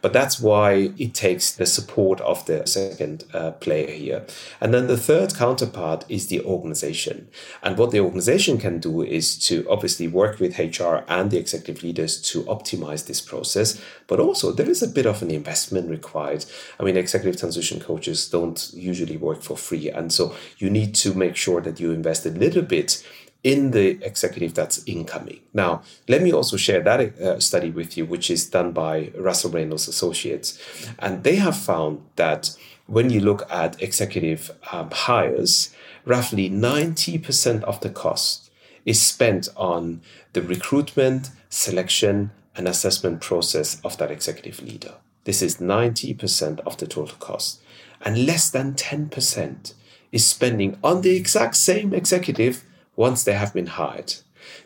But 0.00 0.12
that's 0.12 0.40
why 0.40 0.92
it 0.96 1.14
takes 1.14 1.52
the 1.52 1.66
support 1.66 2.20
of 2.20 2.46
the 2.46 2.66
second 2.66 3.24
uh, 3.34 3.52
player 3.52 3.90
here. 3.90 4.26
And 4.60 4.72
then 4.72 4.86
the 4.86 4.96
third 4.96 5.34
counterpart 5.34 6.04
is 6.08 6.28
the 6.28 6.44
organization. 6.44 7.28
And 7.62 7.76
what 7.76 7.90
the 7.90 8.00
organization 8.00 8.58
can 8.58 8.78
do 8.78 9.02
is 9.02 9.36
to 9.48 9.66
obviously 9.68 10.06
work 10.06 10.38
with 10.38 10.58
HR 10.58 11.04
and 11.08 11.30
the 11.30 11.38
executive 11.38 11.82
leaders 11.82 12.20
to 12.22 12.44
optimize 12.44 13.06
this 13.06 13.20
process. 13.20 13.82
But 14.06 14.20
also, 14.20 14.52
there 14.52 14.70
is 14.70 14.82
a 14.82 14.88
bit 14.88 15.06
of 15.08 15.20
the 15.20 15.34
investment 15.34 15.90
required. 15.90 16.44
I 16.78 16.84
mean, 16.84 16.96
executive 16.96 17.38
transition 17.40 17.80
coaches 17.80 18.28
don't 18.28 18.70
usually 18.74 19.16
work 19.16 19.42
for 19.42 19.56
free. 19.56 19.90
And 19.90 20.12
so 20.12 20.34
you 20.58 20.70
need 20.70 20.94
to 20.96 21.14
make 21.14 21.36
sure 21.36 21.60
that 21.60 21.80
you 21.80 21.92
invest 21.92 22.26
a 22.26 22.30
little 22.30 22.62
bit 22.62 23.04
in 23.44 23.70
the 23.70 24.02
executive 24.04 24.54
that's 24.54 24.82
incoming. 24.86 25.40
Now, 25.54 25.82
let 26.08 26.22
me 26.22 26.32
also 26.32 26.56
share 26.56 26.82
that 26.82 27.20
uh, 27.20 27.40
study 27.40 27.70
with 27.70 27.96
you, 27.96 28.04
which 28.04 28.30
is 28.30 28.48
done 28.48 28.72
by 28.72 29.12
Russell 29.16 29.50
Reynolds 29.50 29.88
Associates. 29.88 30.60
And 30.98 31.22
they 31.22 31.36
have 31.36 31.56
found 31.56 32.04
that 32.16 32.56
when 32.86 33.10
you 33.10 33.20
look 33.20 33.46
at 33.50 33.80
executive 33.80 34.50
um, 34.72 34.90
hires, 34.90 35.74
roughly 36.04 36.50
90% 36.50 37.62
of 37.62 37.80
the 37.80 37.90
cost 37.90 38.50
is 38.84 39.00
spent 39.00 39.48
on 39.56 40.00
the 40.32 40.42
recruitment, 40.42 41.30
selection, 41.50 42.30
and 42.58 42.68
assessment 42.68 43.20
process 43.20 43.80
of 43.82 43.96
that 43.96 44.10
executive 44.10 44.62
leader. 44.62 44.94
This 45.24 45.40
is 45.40 45.56
90% 45.58 46.60
of 46.60 46.76
the 46.76 46.86
total 46.86 47.16
cost. 47.18 47.62
And 48.02 48.26
less 48.26 48.50
than 48.50 48.74
10% 48.74 49.74
is 50.12 50.26
spending 50.26 50.78
on 50.82 51.02
the 51.02 51.16
exact 51.16 51.56
same 51.56 51.94
executive 51.94 52.64
once 52.96 53.24
they 53.24 53.34
have 53.34 53.54
been 53.54 53.66
hired 53.66 54.16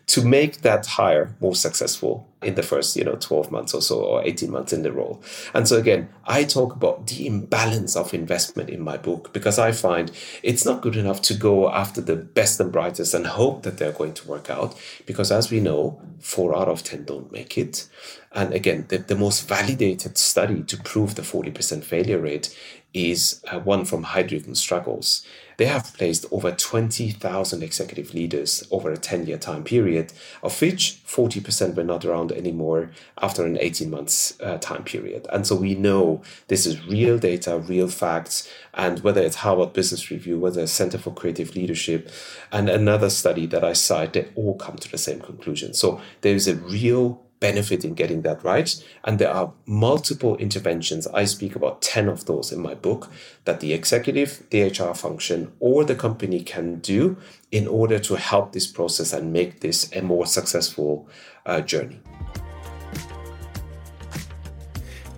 to 0.06 0.24
make 0.24 0.62
that 0.62 0.86
hire 0.86 1.34
more 1.40 1.54
successful 1.54 2.28
in 2.42 2.54
the 2.54 2.62
first 2.62 2.96
you 2.96 3.04
know 3.04 3.16
12 3.16 3.50
months 3.50 3.72
or 3.72 3.80
so 3.80 4.00
or 4.00 4.22
18 4.24 4.50
months 4.50 4.72
in 4.72 4.82
the 4.82 4.92
role. 4.92 5.22
And 5.54 5.66
so 5.68 5.76
again 5.76 6.08
i 6.26 6.44
talk 6.44 6.74
about 6.74 7.06
the 7.06 7.26
imbalance 7.26 7.96
of 7.96 8.14
investment 8.14 8.70
in 8.70 8.80
my 8.80 8.96
book 8.96 9.32
because 9.32 9.58
i 9.58 9.72
find 9.72 10.10
it's 10.42 10.64
not 10.64 10.82
good 10.82 10.96
enough 10.96 11.22
to 11.22 11.34
go 11.34 11.70
after 11.70 12.00
the 12.00 12.16
best 12.16 12.60
and 12.60 12.72
brightest 12.72 13.14
and 13.14 13.26
hope 13.26 13.62
that 13.62 13.78
they're 13.78 13.92
going 13.92 14.14
to 14.14 14.28
work 14.28 14.50
out 14.50 14.78
because 15.06 15.30
as 15.30 15.50
we 15.50 15.60
know 15.60 16.00
4 16.20 16.56
out 16.56 16.68
of 16.68 16.82
10 16.82 17.04
don't 17.04 17.32
make 17.32 17.58
it. 17.58 17.88
And 18.32 18.52
again 18.52 18.86
the, 18.88 18.98
the 18.98 19.16
most 19.16 19.48
validated 19.48 20.18
study 20.18 20.62
to 20.64 20.76
prove 20.76 21.14
the 21.14 21.22
40% 21.22 21.84
failure 21.84 22.18
rate 22.18 22.56
is 22.94 23.42
uh, 23.50 23.58
one 23.58 23.84
from 23.84 24.04
Heidrick 24.04 24.54
& 24.56 24.56
Struggles 24.56 25.26
they 25.62 25.68
have 25.68 25.94
placed 25.94 26.26
over 26.32 26.50
20,000 26.50 27.62
executive 27.62 28.14
leaders 28.14 28.66
over 28.72 28.90
a 28.90 28.96
10 28.96 29.28
year 29.28 29.38
time 29.38 29.62
period, 29.62 30.12
of 30.42 30.60
which 30.60 31.00
40% 31.06 31.76
were 31.76 31.84
not 31.84 32.04
around 32.04 32.32
anymore 32.32 32.90
after 33.18 33.46
an 33.46 33.56
18 33.60 33.88
months 33.88 34.36
uh, 34.40 34.58
time 34.58 34.82
period. 34.82 35.28
And 35.32 35.46
so 35.46 35.54
we 35.54 35.76
know 35.76 36.20
this 36.48 36.66
is 36.66 36.84
real 36.88 37.16
data, 37.16 37.60
real 37.60 37.86
facts, 37.86 38.50
and 38.74 39.04
whether 39.04 39.20
it's 39.20 39.36
Harvard 39.36 39.72
Business 39.72 40.10
Review, 40.10 40.36
whether 40.36 40.62
it's 40.62 40.72
Center 40.72 40.98
for 40.98 41.14
Creative 41.14 41.54
Leadership, 41.54 42.10
and 42.50 42.68
another 42.68 43.08
study 43.08 43.46
that 43.46 43.62
I 43.62 43.72
cite, 43.72 44.14
they 44.14 44.30
all 44.34 44.56
come 44.56 44.78
to 44.78 44.90
the 44.90 44.98
same 44.98 45.20
conclusion. 45.20 45.74
So 45.74 46.00
there 46.22 46.34
is 46.34 46.48
a 46.48 46.56
real 46.56 47.21
benefit 47.42 47.84
in 47.84 47.92
getting 47.94 48.22
that 48.22 48.42
right. 48.44 48.70
And 49.02 49.18
there 49.18 49.34
are 49.34 49.52
multiple 49.66 50.36
interventions. 50.36 51.08
I 51.08 51.24
speak 51.24 51.56
about 51.56 51.82
10 51.82 52.08
of 52.08 52.24
those 52.26 52.52
in 52.52 52.62
my 52.62 52.74
book 52.74 53.10
that 53.44 53.58
the 53.58 53.72
executive, 53.72 54.44
the 54.50 54.62
HR 54.62 54.94
function, 54.94 55.52
or 55.58 55.84
the 55.84 55.96
company 55.96 56.40
can 56.44 56.78
do 56.78 57.16
in 57.50 57.66
order 57.66 57.98
to 57.98 58.14
help 58.14 58.52
this 58.52 58.68
process 58.68 59.12
and 59.12 59.32
make 59.32 59.60
this 59.60 59.90
a 59.92 60.02
more 60.02 60.24
successful 60.24 61.08
uh, 61.44 61.60
journey. 61.60 62.00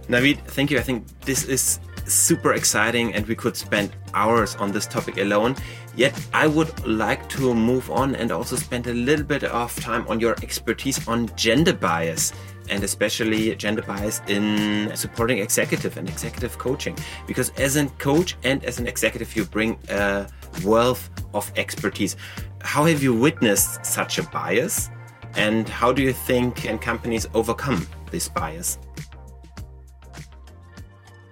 Navid, 0.08 0.38
thank 0.46 0.70
you. 0.70 0.78
I 0.78 0.82
think 0.82 1.06
this 1.20 1.44
is 1.44 1.78
super 2.06 2.54
exciting 2.54 3.14
and 3.14 3.26
we 3.26 3.34
could 3.34 3.56
spend 3.56 3.96
hours 4.14 4.56
on 4.56 4.72
this 4.72 4.86
topic 4.86 5.18
alone. 5.18 5.56
Yet 5.96 6.18
I 6.32 6.46
would 6.46 6.86
like 6.86 7.28
to 7.30 7.54
move 7.54 7.90
on 7.90 8.16
and 8.16 8.32
also 8.32 8.56
spend 8.56 8.86
a 8.86 8.92
little 8.92 9.24
bit 9.24 9.44
of 9.44 9.74
time 9.80 10.06
on 10.08 10.20
your 10.20 10.34
expertise 10.42 11.06
on 11.06 11.30
gender 11.36 11.72
bias 11.72 12.32
and 12.70 12.82
especially 12.82 13.54
gender 13.56 13.82
bias 13.82 14.22
in 14.26 14.90
supporting 14.96 15.38
executive 15.38 15.96
and 15.96 16.08
executive 16.08 16.58
coaching. 16.58 16.96
Because 17.26 17.50
as 17.58 17.76
a 17.76 17.86
coach 17.98 18.36
and 18.42 18.64
as 18.64 18.78
an 18.78 18.86
executive, 18.86 19.36
you 19.36 19.44
bring 19.44 19.78
a 19.88 20.26
wealth 20.64 21.10
of 21.32 21.52
expertise. 21.56 22.16
How 22.60 22.84
have 22.84 23.02
you 23.02 23.14
witnessed 23.14 23.84
such 23.84 24.18
a 24.18 24.22
bias? 24.22 24.90
And 25.36 25.68
how 25.68 25.92
do 25.92 26.02
you 26.02 26.12
think 26.12 26.56
can 26.56 26.78
companies 26.78 27.26
overcome 27.34 27.86
this 28.10 28.28
bias? 28.28 28.78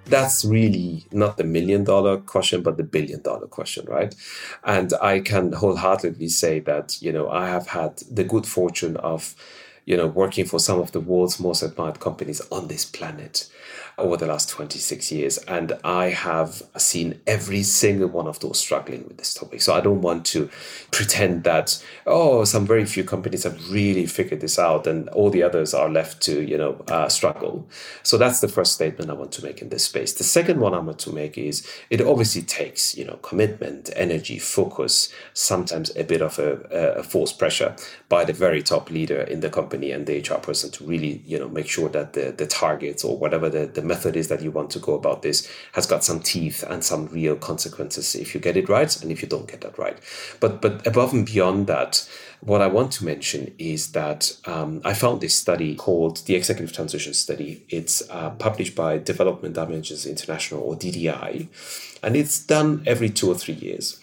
That's 0.05 0.43
really 0.43 1.05
not 1.11 1.37
the 1.37 1.43
million 1.43 1.83
dollar 1.83 2.17
question, 2.17 2.61
but 2.61 2.77
the 2.77 2.83
billion 2.83 3.21
dollar 3.21 3.47
question, 3.47 3.85
right? 3.87 4.13
And 4.63 4.93
I 5.01 5.19
can 5.19 5.53
wholeheartedly 5.53 6.29
say 6.29 6.59
that, 6.61 7.01
you 7.01 7.11
know, 7.11 7.29
I 7.29 7.47
have 7.47 7.67
had 7.67 7.97
the 8.11 8.23
good 8.23 8.45
fortune 8.45 8.97
of 8.97 9.35
you 9.85 9.97
know, 9.97 10.07
working 10.07 10.45
for 10.45 10.59
some 10.59 10.79
of 10.79 10.91
the 10.91 10.99
world's 10.99 11.39
most 11.39 11.61
admired 11.61 11.99
companies 11.99 12.41
on 12.51 12.67
this 12.67 12.85
planet 12.85 13.49
over 13.97 14.17
the 14.17 14.25
last 14.25 14.49
26 14.49 15.11
years. 15.11 15.37
And 15.39 15.73
I 15.83 16.09
have 16.09 16.63
seen 16.77 17.19
every 17.27 17.63
single 17.63 18.07
one 18.07 18.27
of 18.27 18.39
those 18.39 18.59
struggling 18.59 19.05
with 19.07 19.17
this 19.17 19.33
topic. 19.33 19.61
So 19.61 19.73
I 19.73 19.81
don't 19.81 20.01
want 20.01 20.25
to 20.27 20.49
pretend 20.91 21.43
that, 21.43 21.83
oh, 22.07 22.43
some 22.45 22.65
very 22.65 22.85
few 22.85 23.03
companies 23.03 23.43
have 23.43 23.71
really 23.71 24.05
figured 24.05 24.41
this 24.41 24.57
out 24.57 24.87
and 24.87 25.09
all 25.09 25.29
the 25.29 25.43
others 25.43 25.73
are 25.73 25.89
left 25.89 26.21
to, 26.23 26.41
you 26.41 26.57
know, 26.57 26.83
uh, 26.87 27.09
struggle. 27.09 27.67
So 28.03 28.17
that's 28.17 28.39
the 28.39 28.47
first 28.47 28.73
statement 28.73 29.11
I 29.11 29.13
want 29.13 29.31
to 29.33 29.43
make 29.43 29.61
in 29.61 29.69
this 29.69 29.85
space. 29.85 30.13
The 30.13 30.23
second 30.23 30.59
one 30.59 30.73
I 30.73 30.79
want 30.79 30.99
to 30.99 31.11
make 31.11 31.37
is 31.37 31.67
it 31.89 32.01
obviously 32.01 32.41
takes, 32.41 32.97
you 32.97 33.05
know, 33.05 33.17
commitment, 33.17 33.89
energy, 33.95 34.39
focus, 34.39 35.13
sometimes 35.33 35.95
a 35.95 36.03
bit 36.03 36.21
of 36.21 36.39
a, 36.39 36.53
a 36.97 37.03
forced 37.03 37.37
pressure 37.37 37.75
by 38.09 38.23
the 38.23 38.33
very 38.33 38.63
top 38.63 38.89
leader 38.89 39.21
in 39.21 39.41
the 39.41 39.49
company 39.49 39.72
and 39.73 40.05
the 40.05 40.19
HR 40.19 40.39
person 40.39 40.71
to 40.71 40.83
really, 40.83 41.21
you 41.25 41.39
know, 41.39 41.49
make 41.49 41.67
sure 41.67 41.89
that 41.89 42.13
the, 42.13 42.31
the 42.31 42.45
targets 42.45 43.03
or 43.03 43.17
whatever 43.17 43.49
the, 43.49 43.65
the 43.65 43.81
method 43.81 44.15
is 44.15 44.27
that 44.27 44.41
you 44.41 44.51
want 44.51 44.69
to 44.71 44.79
go 44.79 44.93
about 44.93 45.21
this 45.21 45.49
has 45.73 45.85
got 45.85 46.03
some 46.03 46.19
teeth 46.19 46.63
and 46.69 46.83
some 46.83 47.07
real 47.07 47.35
consequences 47.35 48.15
if 48.15 48.33
you 48.33 48.41
get 48.41 48.57
it 48.57 48.69
right 48.69 49.01
and 49.01 49.11
if 49.11 49.21
you 49.21 49.27
don't 49.27 49.47
get 49.47 49.61
that 49.61 49.77
right. 49.77 49.97
But 50.39 50.61
but 50.61 50.85
above 50.85 51.13
and 51.13 51.25
beyond 51.25 51.67
that, 51.67 52.07
what 52.45 52.61
I 52.61 52.67
want 52.67 52.91
to 52.93 53.05
mention 53.05 53.53
is 53.57 53.93
that 53.93 54.35
um, 54.45 54.81
I 54.83 54.93
found 54.93 55.21
this 55.21 55.35
study 55.35 55.75
called 55.75 56.17
the 56.25 56.35
Executive 56.35 56.75
Transition 56.75 57.13
Study. 57.13 57.65
It's 57.69 58.03
uh, 58.09 58.31
published 58.31 58.75
by 58.75 58.97
Development 58.97 59.55
Dimensions 59.55 60.05
International 60.05 60.61
or 60.61 60.75
DDI, 60.75 61.47
and 62.03 62.15
it's 62.17 62.45
done 62.45 62.83
every 62.85 63.09
two 63.09 63.31
or 63.31 63.35
three 63.35 63.53
years. 63.53 63.99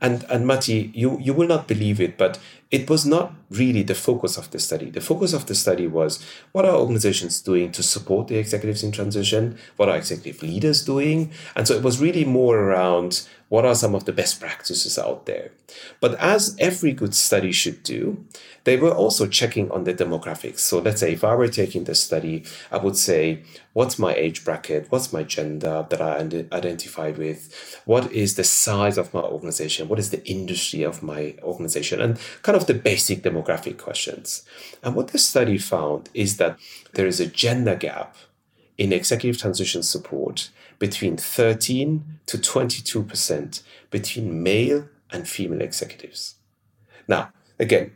And 0.00 0.24
and 0.24 0.46
Matti, 0.46 0.90
you 0.94 1.18
you 1.20 1.32
will 1.32 1.46
not 1.46 1.68
believe 1.68 2.00
it, 2.00 2.18
but 2.18 2.38
it 2.74 2.90
was 2.90 3.06
not 3.06 3.32
really 3.50 3.84
the 3.84 3.94
focus 3.94 4.36
of 4.36 4.50
the 4.50 4.58
study. 4.58 4.90
The 4.90 5.00
focus 5.00 5.32
of 5.32 5.46
the 5.46 5.54
study 5.54 5.86
was 5.86 6.18
what 6.50 6.64
are 6.64 6.74
organizations 6.74 7.40
doing 7.40 7.70
to 7.70 7.84
support 7.84 8.26
the 8.26 8.36
executives 8.36 8.82
in 8.82 8.90
transition? 8.90 9.56
What 9.76 9.88
are 9.88 9.96
executive 9.96 10.42
leaders 10.42 10.84
doing? 10.84 11.30
And 11.54 11.68
so 11.68 11.74
it 11.76 11.84
was 11.84 12.00
really 12.00 12.24
more 12.24 12.58
around 12.58 13.28
what 13.48 13.64
are 13.64 13.76
some 13.76 13.94
of 13.94 14.06
the 14.06 14.12
best 14.12 14.40
practices 14.40 14.98
out 14.98 15.26
there. 15.26 15.52
But 16.00 16.14
as 16.18 16.56
every 16.58 16.92
good 16.92 17.14
study 17.14 17.52
should 17.52 17.84
do, 17.84 18.24
they 18.64 18.76
were 18.76 18.90
also 18.90 19.26
checking 19.26 19.70
on 19.70 19.84
the 19.84 19.94
demographics. 19.94 20.60
So 20.60 20.80
let's 20.80 21.00
say 21.00 21.12
if 21.12 21.22
I 21.22 21.34
were 21.34 21.48
taking 21.48 21.84
the 21.84 21.94
study, 21.94 22.44
I 22.72 22.78
would 22.78 22.96
say, 22.96 23.44
what's 23.74 23.98
my 23.98 24.14
age 24.14 24.44
bracket? 24.44 24.86
What's 24.90 25.12
my 25.12 25.22
gender 25.22 25.86
that 25.88 26.00
I 26.00 26.16
identify 26.56 27.10
with? 27.10 27.80
What 27.84 28.10
is 28.10 28.34
the 28.34 28.44
size 28.44 28.98
of 28.98 29.12
my 29.12 29.20
organization? 29.20 29.88
What 29.88 29.98
is 29.98 30.10
the 30.10 30.26
industry 30.26 30.82
of 30.82 31.02
my 31.02 31.34
organization? 31.42 32.00
And 32.00 32.18
kind 32.42 32.56
of 32.56 32.63
the 32.66 32.74
basic 32.74 33.22
demographic 33.22 33.78
questions. 33.78 34.44
And 34.82 34.94
what 34.94 35.08
the 35.08 35.18
study 35.18 35.58
found 35.58 36.10
is 36.14 36.36
that 36.38 36.58
there 36.92 37.06
is 37.06 37.20
a 37.20 37.26
gender 37.26 37.74
gap 37.74 38.16
in 38.76 38.92
executive 38.92 39.40
transition 39.40 39.82
support 39.82 40.50
between 40.78 41.16
13 41.16 42.04
to 42.26 42.38
22% 42.38 43.62
between 43.90 44.42
male 44.42 44.88
and 45.10 45.28
female 45.28 45.62
executives. 45.62 46.34
Now, 47.06 47.32
again, 47.58 47.94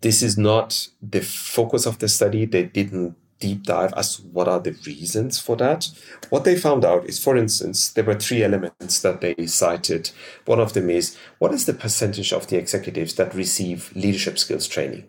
this 0.00 0.22
is 0.22 0.36
not 0.36 0.88
the 1.00 1.20
focus 1.20 1.86
of 1.86 1.98
the 1.98 2.08
study. 2.08 2.44
They 2.44 2.64
didn't 2.64 3.16
deep 3.42 3.64
dive 3.64 3.92
as 3.96 4.16
to 4.16 4.22
what 4.22 4.46
are 4.46 4.60
the 4.60 4.76
reasons 4.86 5.40
for 5.40 5.56
that. 5.56 5.90
What 6.30 6.44
they 6.44 6.56
found 6.56 6.84
out 6.84 7.04
is, 7.06 7.22
for 7.22 7.36
instance, 7.36 7.88
there 7.88 8.04
were 8.04 8.14
three 8.14 8.44
elements 8.44 9.00
that 9.00 9.20
they 9.20 9.34
cited. 9.46 10.10
One 10.44 10.60
of 10.60 10.74
them 10.74 10.88
is 10.88 11.18
what 11.40 11.52
is 11.52 11.66
the 11.66 11.74
percentage 11.74 12.32
of 12.32 12.46
the 12.46 12.56
executives 12.56 13.16
that 13.16 13.34
receive 13.34 13.90
leadership 13.96 14.38
skills 14.38 14.68
training, 14.68 15.04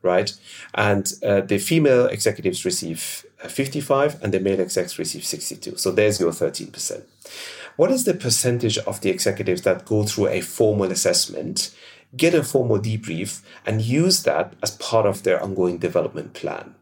right? 0.00 0.32
And 0.74 1.12
uh, 1.26 1.40
the 1.40 1.58
female 1.58 2.06
executives 2.06 2.64
receive 2.64 3.26
uh, 3.42 3.48
55 3.48 4.22
and 4.22 4.32
the 4.32 4.38
male 4.38 4.60
execs 4.60 4.96
receive 4.96 5.24
62. 5.24 5.76
So 5.76 5.90
there's 5.90 6.20
your 6.20 6.30
13%. 6.30 7.02
What 7.76 7.90
is 7.90 8.04
the 8.04 8.14
percentage 8.14 8.78
of 8.78 9.00
the 9.00 9.10
executives 9.10 9.62
that 9.62 9.86
go 9.86 10.04
through 10.04 10.28
a 10.28 10.40
formal 10.40 10.92
assessment 10.92 11.74
get 12.16 12.34
a 12.34 12.42
formal 12.42 12.78
debrief, 12.78 13.42
and 13.64 13.80
use 13.80 14.22
that 14.24 14.54
as 14.62 14.72
part 14.72 15.06
of 15.06 15.22
their 15.22 15.42
ongoing 15.42 15.78
development 15.78 16.34
plan. 16.34 16.74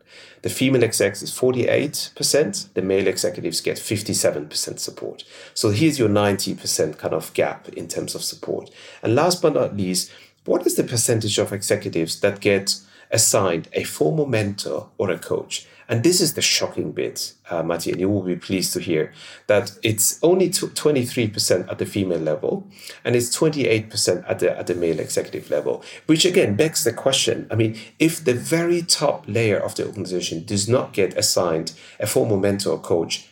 The 0.43 0.51
female 0.51 0.85
execs 0.85 1.23
is 1.23 1.31
48%, 1.31 2.73
the 2.75 2.83
male 2.83 3.07
executives 3.07 3.61
get 3.61 3.77
57% 3.77 4.79
support. 4.79 5.25
So 5.55 5.71
here's 5.71 5.99
your 5.99 6.09
90% 6.09 6.99
kind 6.99 7.15
of 7.15 7.33
gap 7.35 7.69
in 7.71 7.89
terms 7.89 8.15
of 8.15 8.23
support. 8.23 8.71
And 9.03 9.15
last 9.15 9.43
but 9.43 9.55
not 9.55 9.77
least, 9.77 10.11
what 10.45 10.67
is 10.67 10.77
the 10.77 10.85
percentage 10.85 11.39
of 11.39 11.53
executives 11.53 12.21
that 12.21 12.41
get 12.41 12.81
assigned 13.11 13.69
a 13.73 13.85
formal 13.85 14.27
mentor 14.27 14.89
or 14.97 15.11
a 15.11 15.19
coach? 15.19 15.67
And 15.91 16.05
this 16.05 16.21
is 16.21 16.35
the 16.35 16.41
shocking 16.41 16.93
bit, 16.93 17.33
uh, 17.51 17.69
and 17.69 17.85
you 17.85 18.09
will 18.09 18.23
be 18.23 18.37
pleased 18.37 18.73
to 18.75 18.81
hear 18.81 19.13
that 19.49 19.77
it's 19.83 20.21
only 20.23 20.49
23% 20.49 21.69
at 21.69 21.79
the 21.79 21.85
female 21.85 22.21
level 22.21 22.65
and 23.05 23.17
it's 23.17 23.37
28% 23.37 24.25
at 24.31 24.39
the, 24.39 24.57
at 24.57 24.69
the 24.69 24.77
male 24.77 25.01
executive 25.01 25.51
level, 25.51 25.83
which 26.07 26.25
again 26.25 26.55
begs 26.55 26.85
the 26.85 26.93
question. 26.93 27.49
I 27.51 27.57
mean, 27.57 27.77
if 27.99 28.25
the 28.25 28.35
very 28.35 28.83
top 28.83 29.25
layer 29.27 29.59
of 29.59 29.75
the 29.75 29.85
organization 29.85 30.45
does 30.45 30.69
not 30.69 30.93
get 30.93 31.19
assigned 31.19 31.73
a 31.99 32.07
formal 32.07 32.37
mentor 32.37 32.75
or 32.75 32.79
coach, 32.79 33.27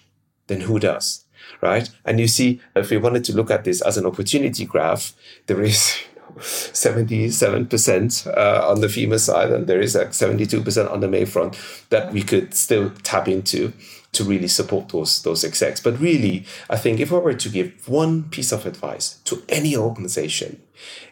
then 0.49 0.63
who 0.63 0.81
does? 0.81 1.27
Right. 1.61 1.89
And 2.05 2.19
you 2.19 2.27
see, 2.27 2.61
if 2.75 2.91
we 2.91 2.97
wanted 2.97 3.23
to 3.25 3.37
look 3.37 3.53
at 3.53 3.63
this 3.63 3.81
as 3.83 3.97
an 3.97 4.05
opportunity 4.05 4.65
graph, 4.65 5.13
there 5.47 5.63
is 5.63 5.97
77% 6.41 8.27
uh, 8.27 8.69
on 8.69 8.81
the 8.81 8.89
female 8.89 9.19
side, 9.19 9.51
and 9.51 9.67
there 9.67 9.81
is 9.81 9.95
like 9.95 10.11
72% 10.11 10.91
on 10.91 11.01
the 11.01 11.09
male 11.09 11.27
front 11.27 11.59
that 11.91 12.13
we 12.13 12.23
could 12.23 12.55
still 12.55 12.91
tap 13.03 13.29
into 13.29 13.73
to 14.13 14.25
really 14.25 14.49
support 14.49 14.89
those 14.89 15.23
those 15.23 15.45
execs. 15.45 15.81
But 15.81 16.01
really, 16.01 16.45
I 16.71 16.77
think 16.77 17.01
if 17.01 17.13
I 17.13 17.19
were 17.19 17.35
to 17.35 17.49
give 17.49 17.89
one 17.89 18.25
piece 18.25 18.53
of 18.53 18.67
advice 18.67 19.19
to 19.25 19.43
any 19.49 19.77
organization 19.77 20.63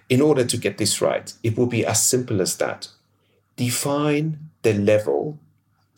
in 0.09 0.21
order 0.21 0.45
to 0.45 0.57
get 0.57 0.79
this 0.79 1.01
right, 1.01 1.33
it 1.43 1.57
would 1.59 1.71
be 1.71 1.85
as 1.85 2.03
simple 2.03 2.41
as 2.41 2.57
that. 2.57 2.89
Define 3.57 4.51
the 4.63 4.75
level 4.75 5.39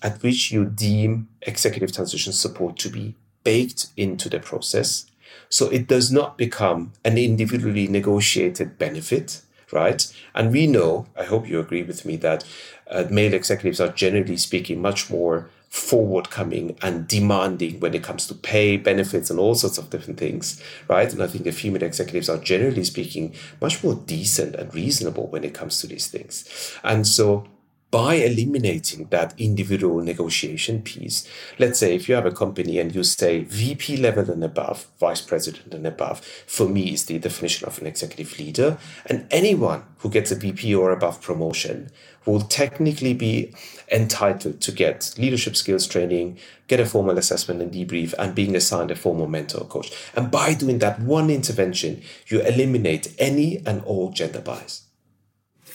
at 0.03 0.23
which 0.23 0.53
you 0.53 0.65
deem 0.65 1.29
executive 1.43 1.93
transition 1.93 2.33
support 2.33 2.77
to 2.79 2.89
be 2.89 3.15
baked 3.45 3.89
into 3.97 4.29
the 4.29 4.39
process 4.39 5.07
so 5.49 5.69
it 5.71 5.87
does 5.87 6.11
not 6.11 6.39
become 6.39 6.93
an 7.05 7.19
individually 7.19 7.89
negotiated 7.89 8.79
benefit, 8.79 9.43
right? 9.73 10.13
And 10.35 10.53
we 10.53 10.67
know, 10.67 11.07
I 11.17 11.25
hope 11.25 11.49
you 11.49 11.61
agree 11.61 11.83
with 11.83 12.05
me, 12.05 12.17
that 12.17 12.45
uh, 12.91 13.05
male 13.11 13.35
executives 13.35 13.81
are 13.81 13.89
generally 13.89 14.37
speaking 14.37 14.81
much 14.81 15.11
more 15.11 15.51
forward-coming 15.69 16.77
and 16.81 17.07
demanding 17.07 17.79
when 17.79 17.93
it 17.93 18.03
comes 18.03 18.27
to 18.27 18.35
pay, 18.35 18.79
benefits, 18.79 19.29
and 19.29 19.39
all 19.39 19.55
sorts 19.55 19.77
of 19.77 19.91
different 19.91 20.19
things, 20.19 20.63
right? 20.89 21.13
And 21.13 21.23
I 21.23 21.27
think 21.27 21.45
the 21.45 21.53
female 21.53 21.83
executives 21.83 22.31
are 22.31 22.39
generally 22.39 22.85
speaking 22.85 23.35
much 23.61 23.85
more 23.85 23.95
decent 23.95 24.55
and 24.55 24.75
reasonable 24.75 25.27
when 25.27 25.45
it 25.45 25.53
comes 25.53 25.81
to 25.81 25.87
these 25.87 26.07
things. 26.07 26.49
And 26.83 27.07
so 27.07 27.47
by 27.91 28.15
eliminating 28.15 29.07
that 29.07 29.33
individual 29.39 30.03
negotiation 30.03 30.83
piece. 30.83 31.27
Let's 31.59 31.79
say 31.79 31.95
if 31.95 32.09
you 32.09 32.15
have 32.15 32.27
a 32.27 32.31
company 32.31 32.79
and 32.79 32.95
you 32.95 33.03
say 33.03 33.45
VP 33.45 33.97
level 33.97 34.31
and 34.31 34.45
above, 34.45 34.87
vice 35.01 35.23
president 35.23 35.73
and 35.73 35.87
above, 35.87 36.21
for 36.21 36.69
me 36.69 36.93
is 36.93 37.07
the 37.07 37.19
definition 37.19 37.67
of 37.67 37.79
an 37.79 37.87
executive 37.87 38.39
leader. 38.39 38.77
And 39.07 39.27
anyone 39.31 39.85
who 39.99 40.11
gets 40.11 40.31
a 40.31 40.35
VP 40.35 40.75
or 40.75 40.93
above 40.93 41.23
promotion 41.23 41.91
will 42.27 42.41
technically 42.41 43.15
be 43.15 43.55
entitled 43.91 44.61
to 44.61 44.71
get 44.71 45.15
leadership 45.17 45.57
skills 45.57 45.87
training, 45.87 46.39
get 46.67 46.81
a 46.81 46.85
formal 46.85 47.17
assessment 47.17 47.63
and 47.63 47.73
debrief, 47.73 48.13
and 48.19 48.35
being 48.35 48.55
assigned 48.55 48.91
a 48.91 48.97
formal 48.97 49.27
mentor 49.27 49.65
coach. 49.65 49.91
And 50.15 50.31
by 50.31 50.53
doing 50.53 50.79
that 50.81 51.01
one 51.01 51.31
intervention, 51.31 52.03
you 52.27 52.43
eliminate 52.43 53.15
any 53.19 53.63
and 53.65 53.83
all 53.85 54.11
gender 54.11 54.41
bias. 54.41 54.88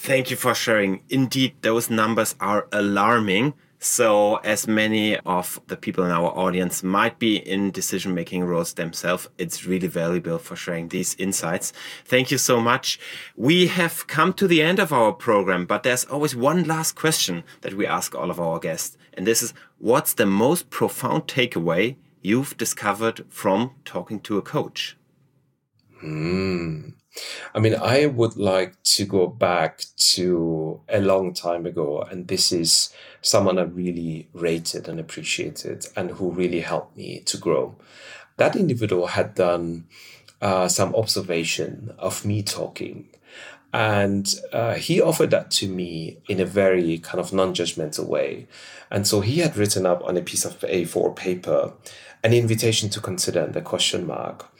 Thank 0.03 0.29
you 0.29 0.35
for 0.35 0.53
sharing. 0.53 1.01
Indeed, 1.07 1.53
those 1.61 1.89
numbers 1.89 2.35
are 2.41 2.67
alarming. 2.73 3.53
So, 3.79 4.35
as 4.43 4.67
many 4.67 5.17
of 5.19 5.61
the 5.67 5.77
people 5.77 6.03
in 6.03 6.11
our 6.11 6.27
audience 6.37 6.83
might 6.83 7.19
be 7.19 7.37
in 7.37 7.71
decision 7.71 8.13
making 8.13 8.43
roles 8.43 8.73
themselves, 8.73 9.29
it's 9.37 9.65
really 9.65 9.87
valuable 9.87 10.39
for 10.39 10.57
sharing 10.57 10.89
these 10.89 11.15
insights. 11.15 11.71
Thank 12.03 12.31
you 12.31 12.37
so 12.37 12.59
much. 12.59 12.99
We 13.37 13.67
have 13.67 14.05
come 14.07 14.33
to 14.33 14.45
the 14.45 14.61
end 14.61 14.79
of 14.79 14.91
our 14.91 15.13
program, 15.13 15.65
but 15.65 15.83
there's 15.83 16.03
always 16.03 16.35
one 16.35 16.65
last 16.65 16.95
question 16.95 17.45
that 17.61 17.75
we 17.75 17.87
ask 17.87 18.13
all 18.13 18.29
of 18.29 18.41
our 18.41 18.59
guests. 18.59 18.97
And 19.13 19.25
this 19.25 19.41
is 19.41 19.53
what's 19.77 20.13
the 20.13 20.25
most 20.25 20.69
profound 20.69 21.27
takeaway 21.27 21.95
you've 22.21 22.57
discovered 22.57 23.23
from 23.29 23.71
talking 23.85 24.19
to 24.19 24.37
a 24.37 24.41
coach? 24.41 24.97
Hmm. 26.01 26.89
I 27.53 27.59
mean, 27.59 27.75
I 27.75 28.07
would 28.07 28.37
like 28.37 28.81
to 28.95 29.05
go 29.05 29.27
back 29.27 29.83
to 30.13 30.81
a 30.89 30.99
long 30.99 31.33
time 31.33 31.65
ago, 31.65 32.01
and 32.01 32.27
this 32.27 32.51
is 32.51 32.93
someone 33.21 33.59
I 33.59 33.63
really 33.63 34.29
rated 34.33 34.87
and 34.87 34.99
appreciated 34.99 35.87
and 35.95 36.11
who 36.11 36.31
really 36.31 36.61
helped 36.61 36.97
me 36.97 37.19
to 37.21 37.37
grow. 37.37 37.75
That 38.37 38.55
individual 38.55 39.07
had 39.07 39.35
done 39.35 39.85
uh, 40.41 40.67
some 40.67 40.95
observation 40.95 41.93
of 41.99 42.25
me 42.25 42.41
talking 42.43 43.09
And 43.73 44.33
uh, 44.53 44.75
he 44.75 45.01
offered 45.01 45.31
that 45.31 45.49
to 45.51 45.67
me 45.67 46.19
in 46.29 46.39
a 46.39 46.45
very 46.45 46.99
kind 46.99 47.19
of 47.19 47.33
non 47.33 47.55
judgmental 47.55 48.05
way. 48.05 48.47
And 48.91 49.07
so 49.07 49.21
he 49.21 49.39
had 49.39 49.57
written 49.57 49.87
up 49.87 50.03
on 50.03 50.15
a 50.15 50.21
piece 50.21 50.45
of 50.45 50.59
A4 50.59 51.15
paper 51.15 51.73
an 52.23 52.33
invitation 52.33 52.89
to 52.89 53.01
consider 53.01 53.47
the 53.47 53.61
question 53.61 54.05
mark. 54.05 54.52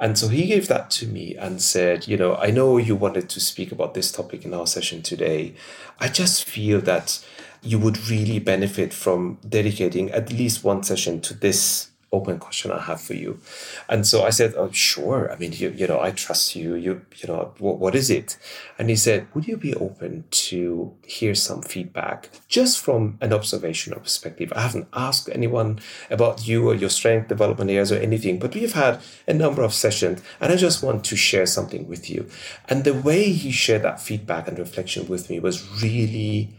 And 0.00 0.16
so 0.18 0.28
he 0.28 0.46
gave 0.46 0.66
that 0.68 0.90
to 0.92 1.06
me 1.06 1.36
and 1.36 1.60
said, 1.60 2.08
You 2.08 2.16
know, 2.16 2.34
I 2.36 2.50
know 2.50 2.78
you 2.78 2.96
wanted 2.96 3.28
to 3.28 3.40
speak 3.40 3.70
about 3.70 3.92
this 3.92 4.10
topic 4.10 4.46
in 4.46 4.54
our 4.54 4.66
session 4.66 5.02
today. 5.02 5.54
I 6.00 6.08
just 6.08 6.44
feel 6.44 6.80
that 6.80 7.22
you 7.62 7.78
would 7.78 8.08
really 8.08 8.38
benefit 8.38 8.94
from 8.94 9.38
dedicating 9.46 10.10
at 10.10 10.32
least 10.32 10.64
one 10.64 10.82
session 10.82 11.20
to 11.20 11.34
this 11.34 11.89
open 12.12 12.38
question 12.38 12.72
I 12.72 12.80
have 12.80 13.00
for 13.00 13.14
you. 13.14 13.40
And 13.88 14.06
so 14.06 14.24
I 14.24 14.30
said, 14.30 14.54
oh, 14.56 14.70
sure. 14.72 15.30
I 15.32 15.36
mean, 15.36 15.52
you, 15.52 15.70
you 15.70 15.86
know, 15.86 16.00
I 16.00 16.10
trust 16.10 16.56
you. 16.56 16.74
You, 16.74 17.02
you 17.16 17.28
know, 17.28 17.54
what, 17.58 17.78
what 17.78 17.94
is 17.94 18.10
it? 18.10 18.36
And 18.78 18.90
he 18.90 18.96
said, 18.96 19.28
would 19.32 19.46
you 19.46 19.56
be 19.56 19.74
open 19.74 20.24
to 20.30 20.92
hear 21.06 21.34
some 21.34 21.62
feedback 21.62 22.30
just 22.48 22.80
from 22.80 23.16
an 23.20 23.32
observational 23.32 24.00
perspective? 24.00 24.52
I 24.56 24.62
haven't 24.62 24.88
asked 24.92 25.28
anyone 25.32 25.78
about 26.10 26.48
you 26.48 26.68
or 26.68 26.74
your 26.74 26.90
strength 26.90 27.28
development 27.28 27.70
areas 27.70 27.92
or 27.92 27.98
anything, 27.98 28.40
but 28.40 28.54
we've 28.54 28.72
had 28.72 29.00
a 29.28 29.34
number 29.34 29.62
of 29.62 29.72
sessions 29.72 30.20
and 30.40 30.52
I 30.52 30.56
just 30.56 30.82
want 30.82 31.04
to 31.04 31.16
share 31.16 31.46
something 31.46 31.86
with 31.86 32.10
you. 32.10 32.28
And 32.68 32.82
the 32.82 32.94
way 32.94 33.30
he 33.30 33.52
shared 33.52 33.82
that 33.82 34.00
feedback 34.00 34.48
and 34.48 34.58
reflection 34.58 35.06
with 35.06 35.30
me 35.30 35.38
was 35.38 35.80
really 35.80 36.54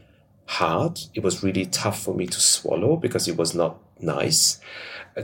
hard. 0.45 0.99
It 1.13 1.23
was 1.23 1.43
really 1.43 1.65
tough 1.65 2.01
for 2.01 2.13
me 2.13 2.27
to 2.27 2.39
swallow 2.39 2.95
because 2.95 3.27
it 3.27 3.37
was 3.37 3.53
not 3.53 3.77
nice 3.99 4.59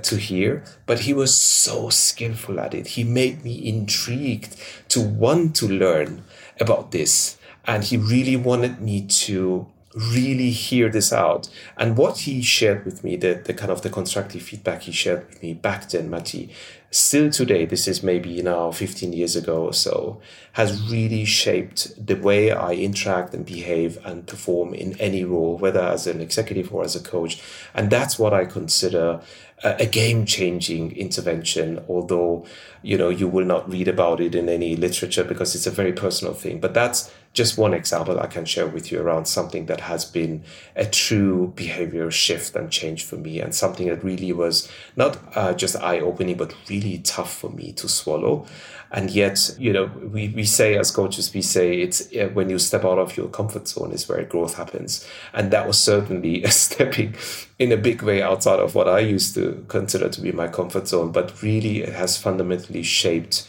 to 0.02 0.17
hear, 0.17 0.63
but 0.86 1.00
he 1.02 1.13
was 1.13 1.36
so 1.36 1.89
skillful 1.89 2.60
at 2.60 2.73
it. 2.73 2.88
He 2.88 3.04
made 3.04 3.43
me 3.43 3.67
intrigued 3.67 4.56
to 4.89 5.02
want 5.02 5.56
to 5.58 5.67
learn 5.67 6.23
about 6.60 6.91
this. 6.91 7.38
And 7.65 7.84
he 7.84 7.97
really 7.97 8.36
wanted 8.36 8.82
me 8.82 9.06
to 9.08 9.67
really 9.95 10.52
hear 10.52 10.89
this 10.89 11.12
out. 11.13 11.50
And 11.78 11.97
what 11.97 12.19
he 12.19 12.41
shared 12.41 12.86
with 12.86 13.04
me, 13.04 13.15
the, 13.15 13.41
the 13.43 13.54
kind 13.54 13.71
of 13.71 13.82
the 13.82 13.89
constructive 13.89 14.41
feedback 14.43 14.84
he 14.84 14.91
shared 14.91 15.28
with 15.28 15.41
me 15.41 15.54
back 15.54 15.89
then, 15.89 16.10
Matti, 16.10 16.50
still 16.91 17.30
today, 17.30 17.65
this 17.65 17.88
is 17.88 18.04
maybe 18.04 18.41
now 18.41 18.71
15 18.71 19.13
years 19.13 19.36
ago 19.36 19.65
or 19.65 19.73
so, 19.73 20.21
has 20.54 20.89
really 20.91 21.26
shaped 21.26 22.06
the 22.06 22.15
way 22.15 22.52
I 22.52 22.73
interact 22.73 23.34
and 23.34 23.45
behave 23.45 23.97
and 24.06 24.28
perform 24.28 24.73
in 24.73 25.00
any 25.00 25.23
role, 25.23 25.58
whether 25.58 25.82
as 25.82 26.08
an 26.08 26.21
executive 26.21 26.73
or 26.73 26.84
as 26.84 26.95
a 26.95 27.02
coach. 27.02 27.41
And 27.73 27.89
that's 27.89 28.19
what 28.19 28.34
I 28.34 28.45
consider 28.45 29.21
a 29.63 29.88
game 29.88 30.26
changing 30.26 30.95
intervention, 30.95 31.84
although, 31.89 32.45
you 32.84 32.95
know, 32.95 33.10
you 33.10 33.28
will 33.28 33.45
not 33.45 33.69
read 33.69 33.88
about 33.88 34.21
it 34.21 34.36
in 34.36 34.50
any 34.50 34.76
literature 34.76 35.23
because 35.23 35.56
it's 35.56 35.65
a 35.65 35.71
very 35.71 35.93
personal 35.93 36.36
thing. 36.36 36.60
But 36.60 36.76
that's 36.76 37.12
just 37.38 37.56
one 37.56 37.76
example 37.76 38.19
I 38.19 38.26
can 38.26 38.45
share 38.45 38.65
with 38.65 38.91
you 38.91 39.00
around 39.00 39.28
something 39.28 39.67
that 39.67 39.82
has 39.82 40.04
been 40.06 40.43
a 40.76 40.86
true 40.86 41.54
behavior 41.56 42.10
shift 42.10 42.56
and 42.56 42.71
change 42.71 43.06
for 43.06 43.15
me, 43.15 43.39
and 43.39 43.54
something 43.54 43.88
that 43.88 44.04
really 44.04 44.34
was 44.34 44.67
not 44.95 45.19
uh, 45.36 45.54
just 45.54 45.76
eye 45.76 46.00
opening, 46.00 46.36
but 46.36 46.56
really 46.67 46.97
tough 46.97 47.32
for 47.32 47.52
me 47.52 47.71
to 47.73 47.88
swallow. 47.88 48.47
And 48.91 49.12
yet, 49.12 49.56
you 49.60 49.71
know, 49.71 49.86
we, 50.12 50.30
we 50.30 50.45
say 50.45 50.78
as 50.78 50.89
coaches, 50.89 51.32
we 51.32 51.43
say 51.43 51.80
it's 51.80 52.12
uh, 52.15 52.30
when 52.34 52.50
you 52.50 52.58
step 52.58 52.84
out 52.84 52.97
of 52.97 53.15
your 53.15 53.28
comfort 53.28 53.67
zone 53.67 53.91
is 53.91 54.10
where 54.10 54.23
growth 54.23 54.56
happens. 54.56 55.08
And 55.34 55.52
that 55.52 55.67
was 55.67 55.78
certainly 55.78 56.43
a 56.50 56.50
stepping 56.50 57.13
in 57.60 57.71
a 57.71 57.78
big 57.78 58.02
way 58.02 58.23
outside 58.23 58.60
of 58.60 58.73
what 58.73 58.88
I 58.88 59.00
used 59.00 59.36
to 59.36 59.63
consider 59.67 60.10
to 60.10 60.21
be 60.21 60.32
my 60.32 60.47
comfort 60.47 60.88
zone. 60.88 61.12
But 61.12 61.43
really, 61.43 61.84
it 61.84 61.93
has 61.93 62.17
fundamentally 62.17 62.82
shaped 62.82 63.47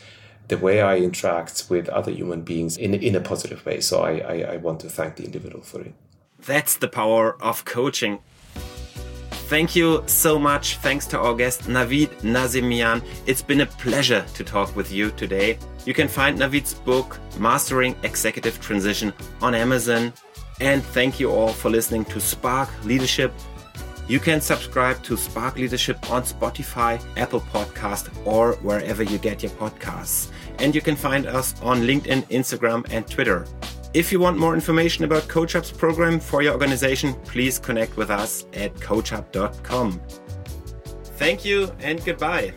the 0.48 0.58
way 0.58 0.80
I 0.80 0.96
interact 0.96 1.66
with 1.68 1.88
other 1.88 2.10
human 2.10 2.42
beings 2.42 2.76
in, 2.76 2.94
in 2.94 3.14
a 3.14 3.20
positive 3.20 3.64
way. 3.64 3.80
So 3.80 4.00
I, 4.00 4.18
I, 4.18 4.52
I 4.54 4.56
want 4.56 4.80
to 4.80 4.88
thank 4.88 5.16
the 5.16 5.24
individual 5.24 5.62
for 5.62 5.82
it. 5.82 5.94
That's 6.46 6.76
the 6.76 6.88
power 6.88 7.40
of 7.42 7.64
coaching. 7.64 8.18
Thank 9.48 9.74
you 9.74 10.02
so 10.06 10.38
much. 10.38 10.76
Thanks 10.76 11.06
to 11.06 11.18
our 11.18 11.34
guest 11.34 11.62
Navid 11.62 12.08
Nazemian. 12.20 13.02
It's 13.26 13.40
been 13.42 13.62
a 13.62 13.66
pleasure 13.66 14.24
to 14.34 14.44
talk 14.44 14.74
with 14.76 14.92
you 14.92 15.10
today. 15.12 15.58
You 15.86 15.94
can 15.94 16.06
find 16.06 16.38
Navid's 16.38 16.74
book, 16.74 17.18
Mastering 17.38 17.96
Executive 18.02 18.60
Transition, 18.60 19.12
on 19.40 19.54
Amazon. 19.54 20.12
And 20.60 20.82
thank 20.82 21.18
you 21.18 21.30
all 21.30 21.48
for 21.48 21.70
listening 21.70 22.04
to 22.06 22.20
Spark 22.20 22.68
Leadership. 22.84 23.32
You 24.06 24.20
can 24.20 24.40
subscribe 24.40 25.02
to 25.04 25.16
Spark 25.16 25.56
Leadership 25.56 26.10
on 26.10 26.22
Spotify, 26.22 27.00
Apple 27.16 27.40
Podcast, 27.40 28.10
or 28.26 28.54
wherever 28.56 29.02
you 29.02 29.18
get 29.18 29.42
your 29.42 29.52
podcasts 29.52 30.30
and 30.58 30.74
you 30.74 30.80
can 30.80 30.96
find 30.96 31.26
us 31.26 31.54
on 31.62 31.82
LinkedIn, 31.82 32.28
Instagram, 32.28 32.86
and 32.90 33.06
Twitter. 33.06 33.46
If 33.94 34.12
you 34.12 34.20
want 34.20 34.38
more 34.38 34.54
information 34.54 35.04
about 35.04 35.22
CoachHub's 35.24 35.70
program 35.72 36.20
for 36.20 36.42
your 36.42 36.52
organization, 36.52 37.14
please 37.24 37.58
connect 37.58 37.96
with 37.96 38.10
us 38.10 38.44
at 38.52 38.74
coachhub.com. 38.74 40.00
Thank 41.16 41.44
you 41.44 41.72
and 41.80 42.04
goodbye. 42.04 42.52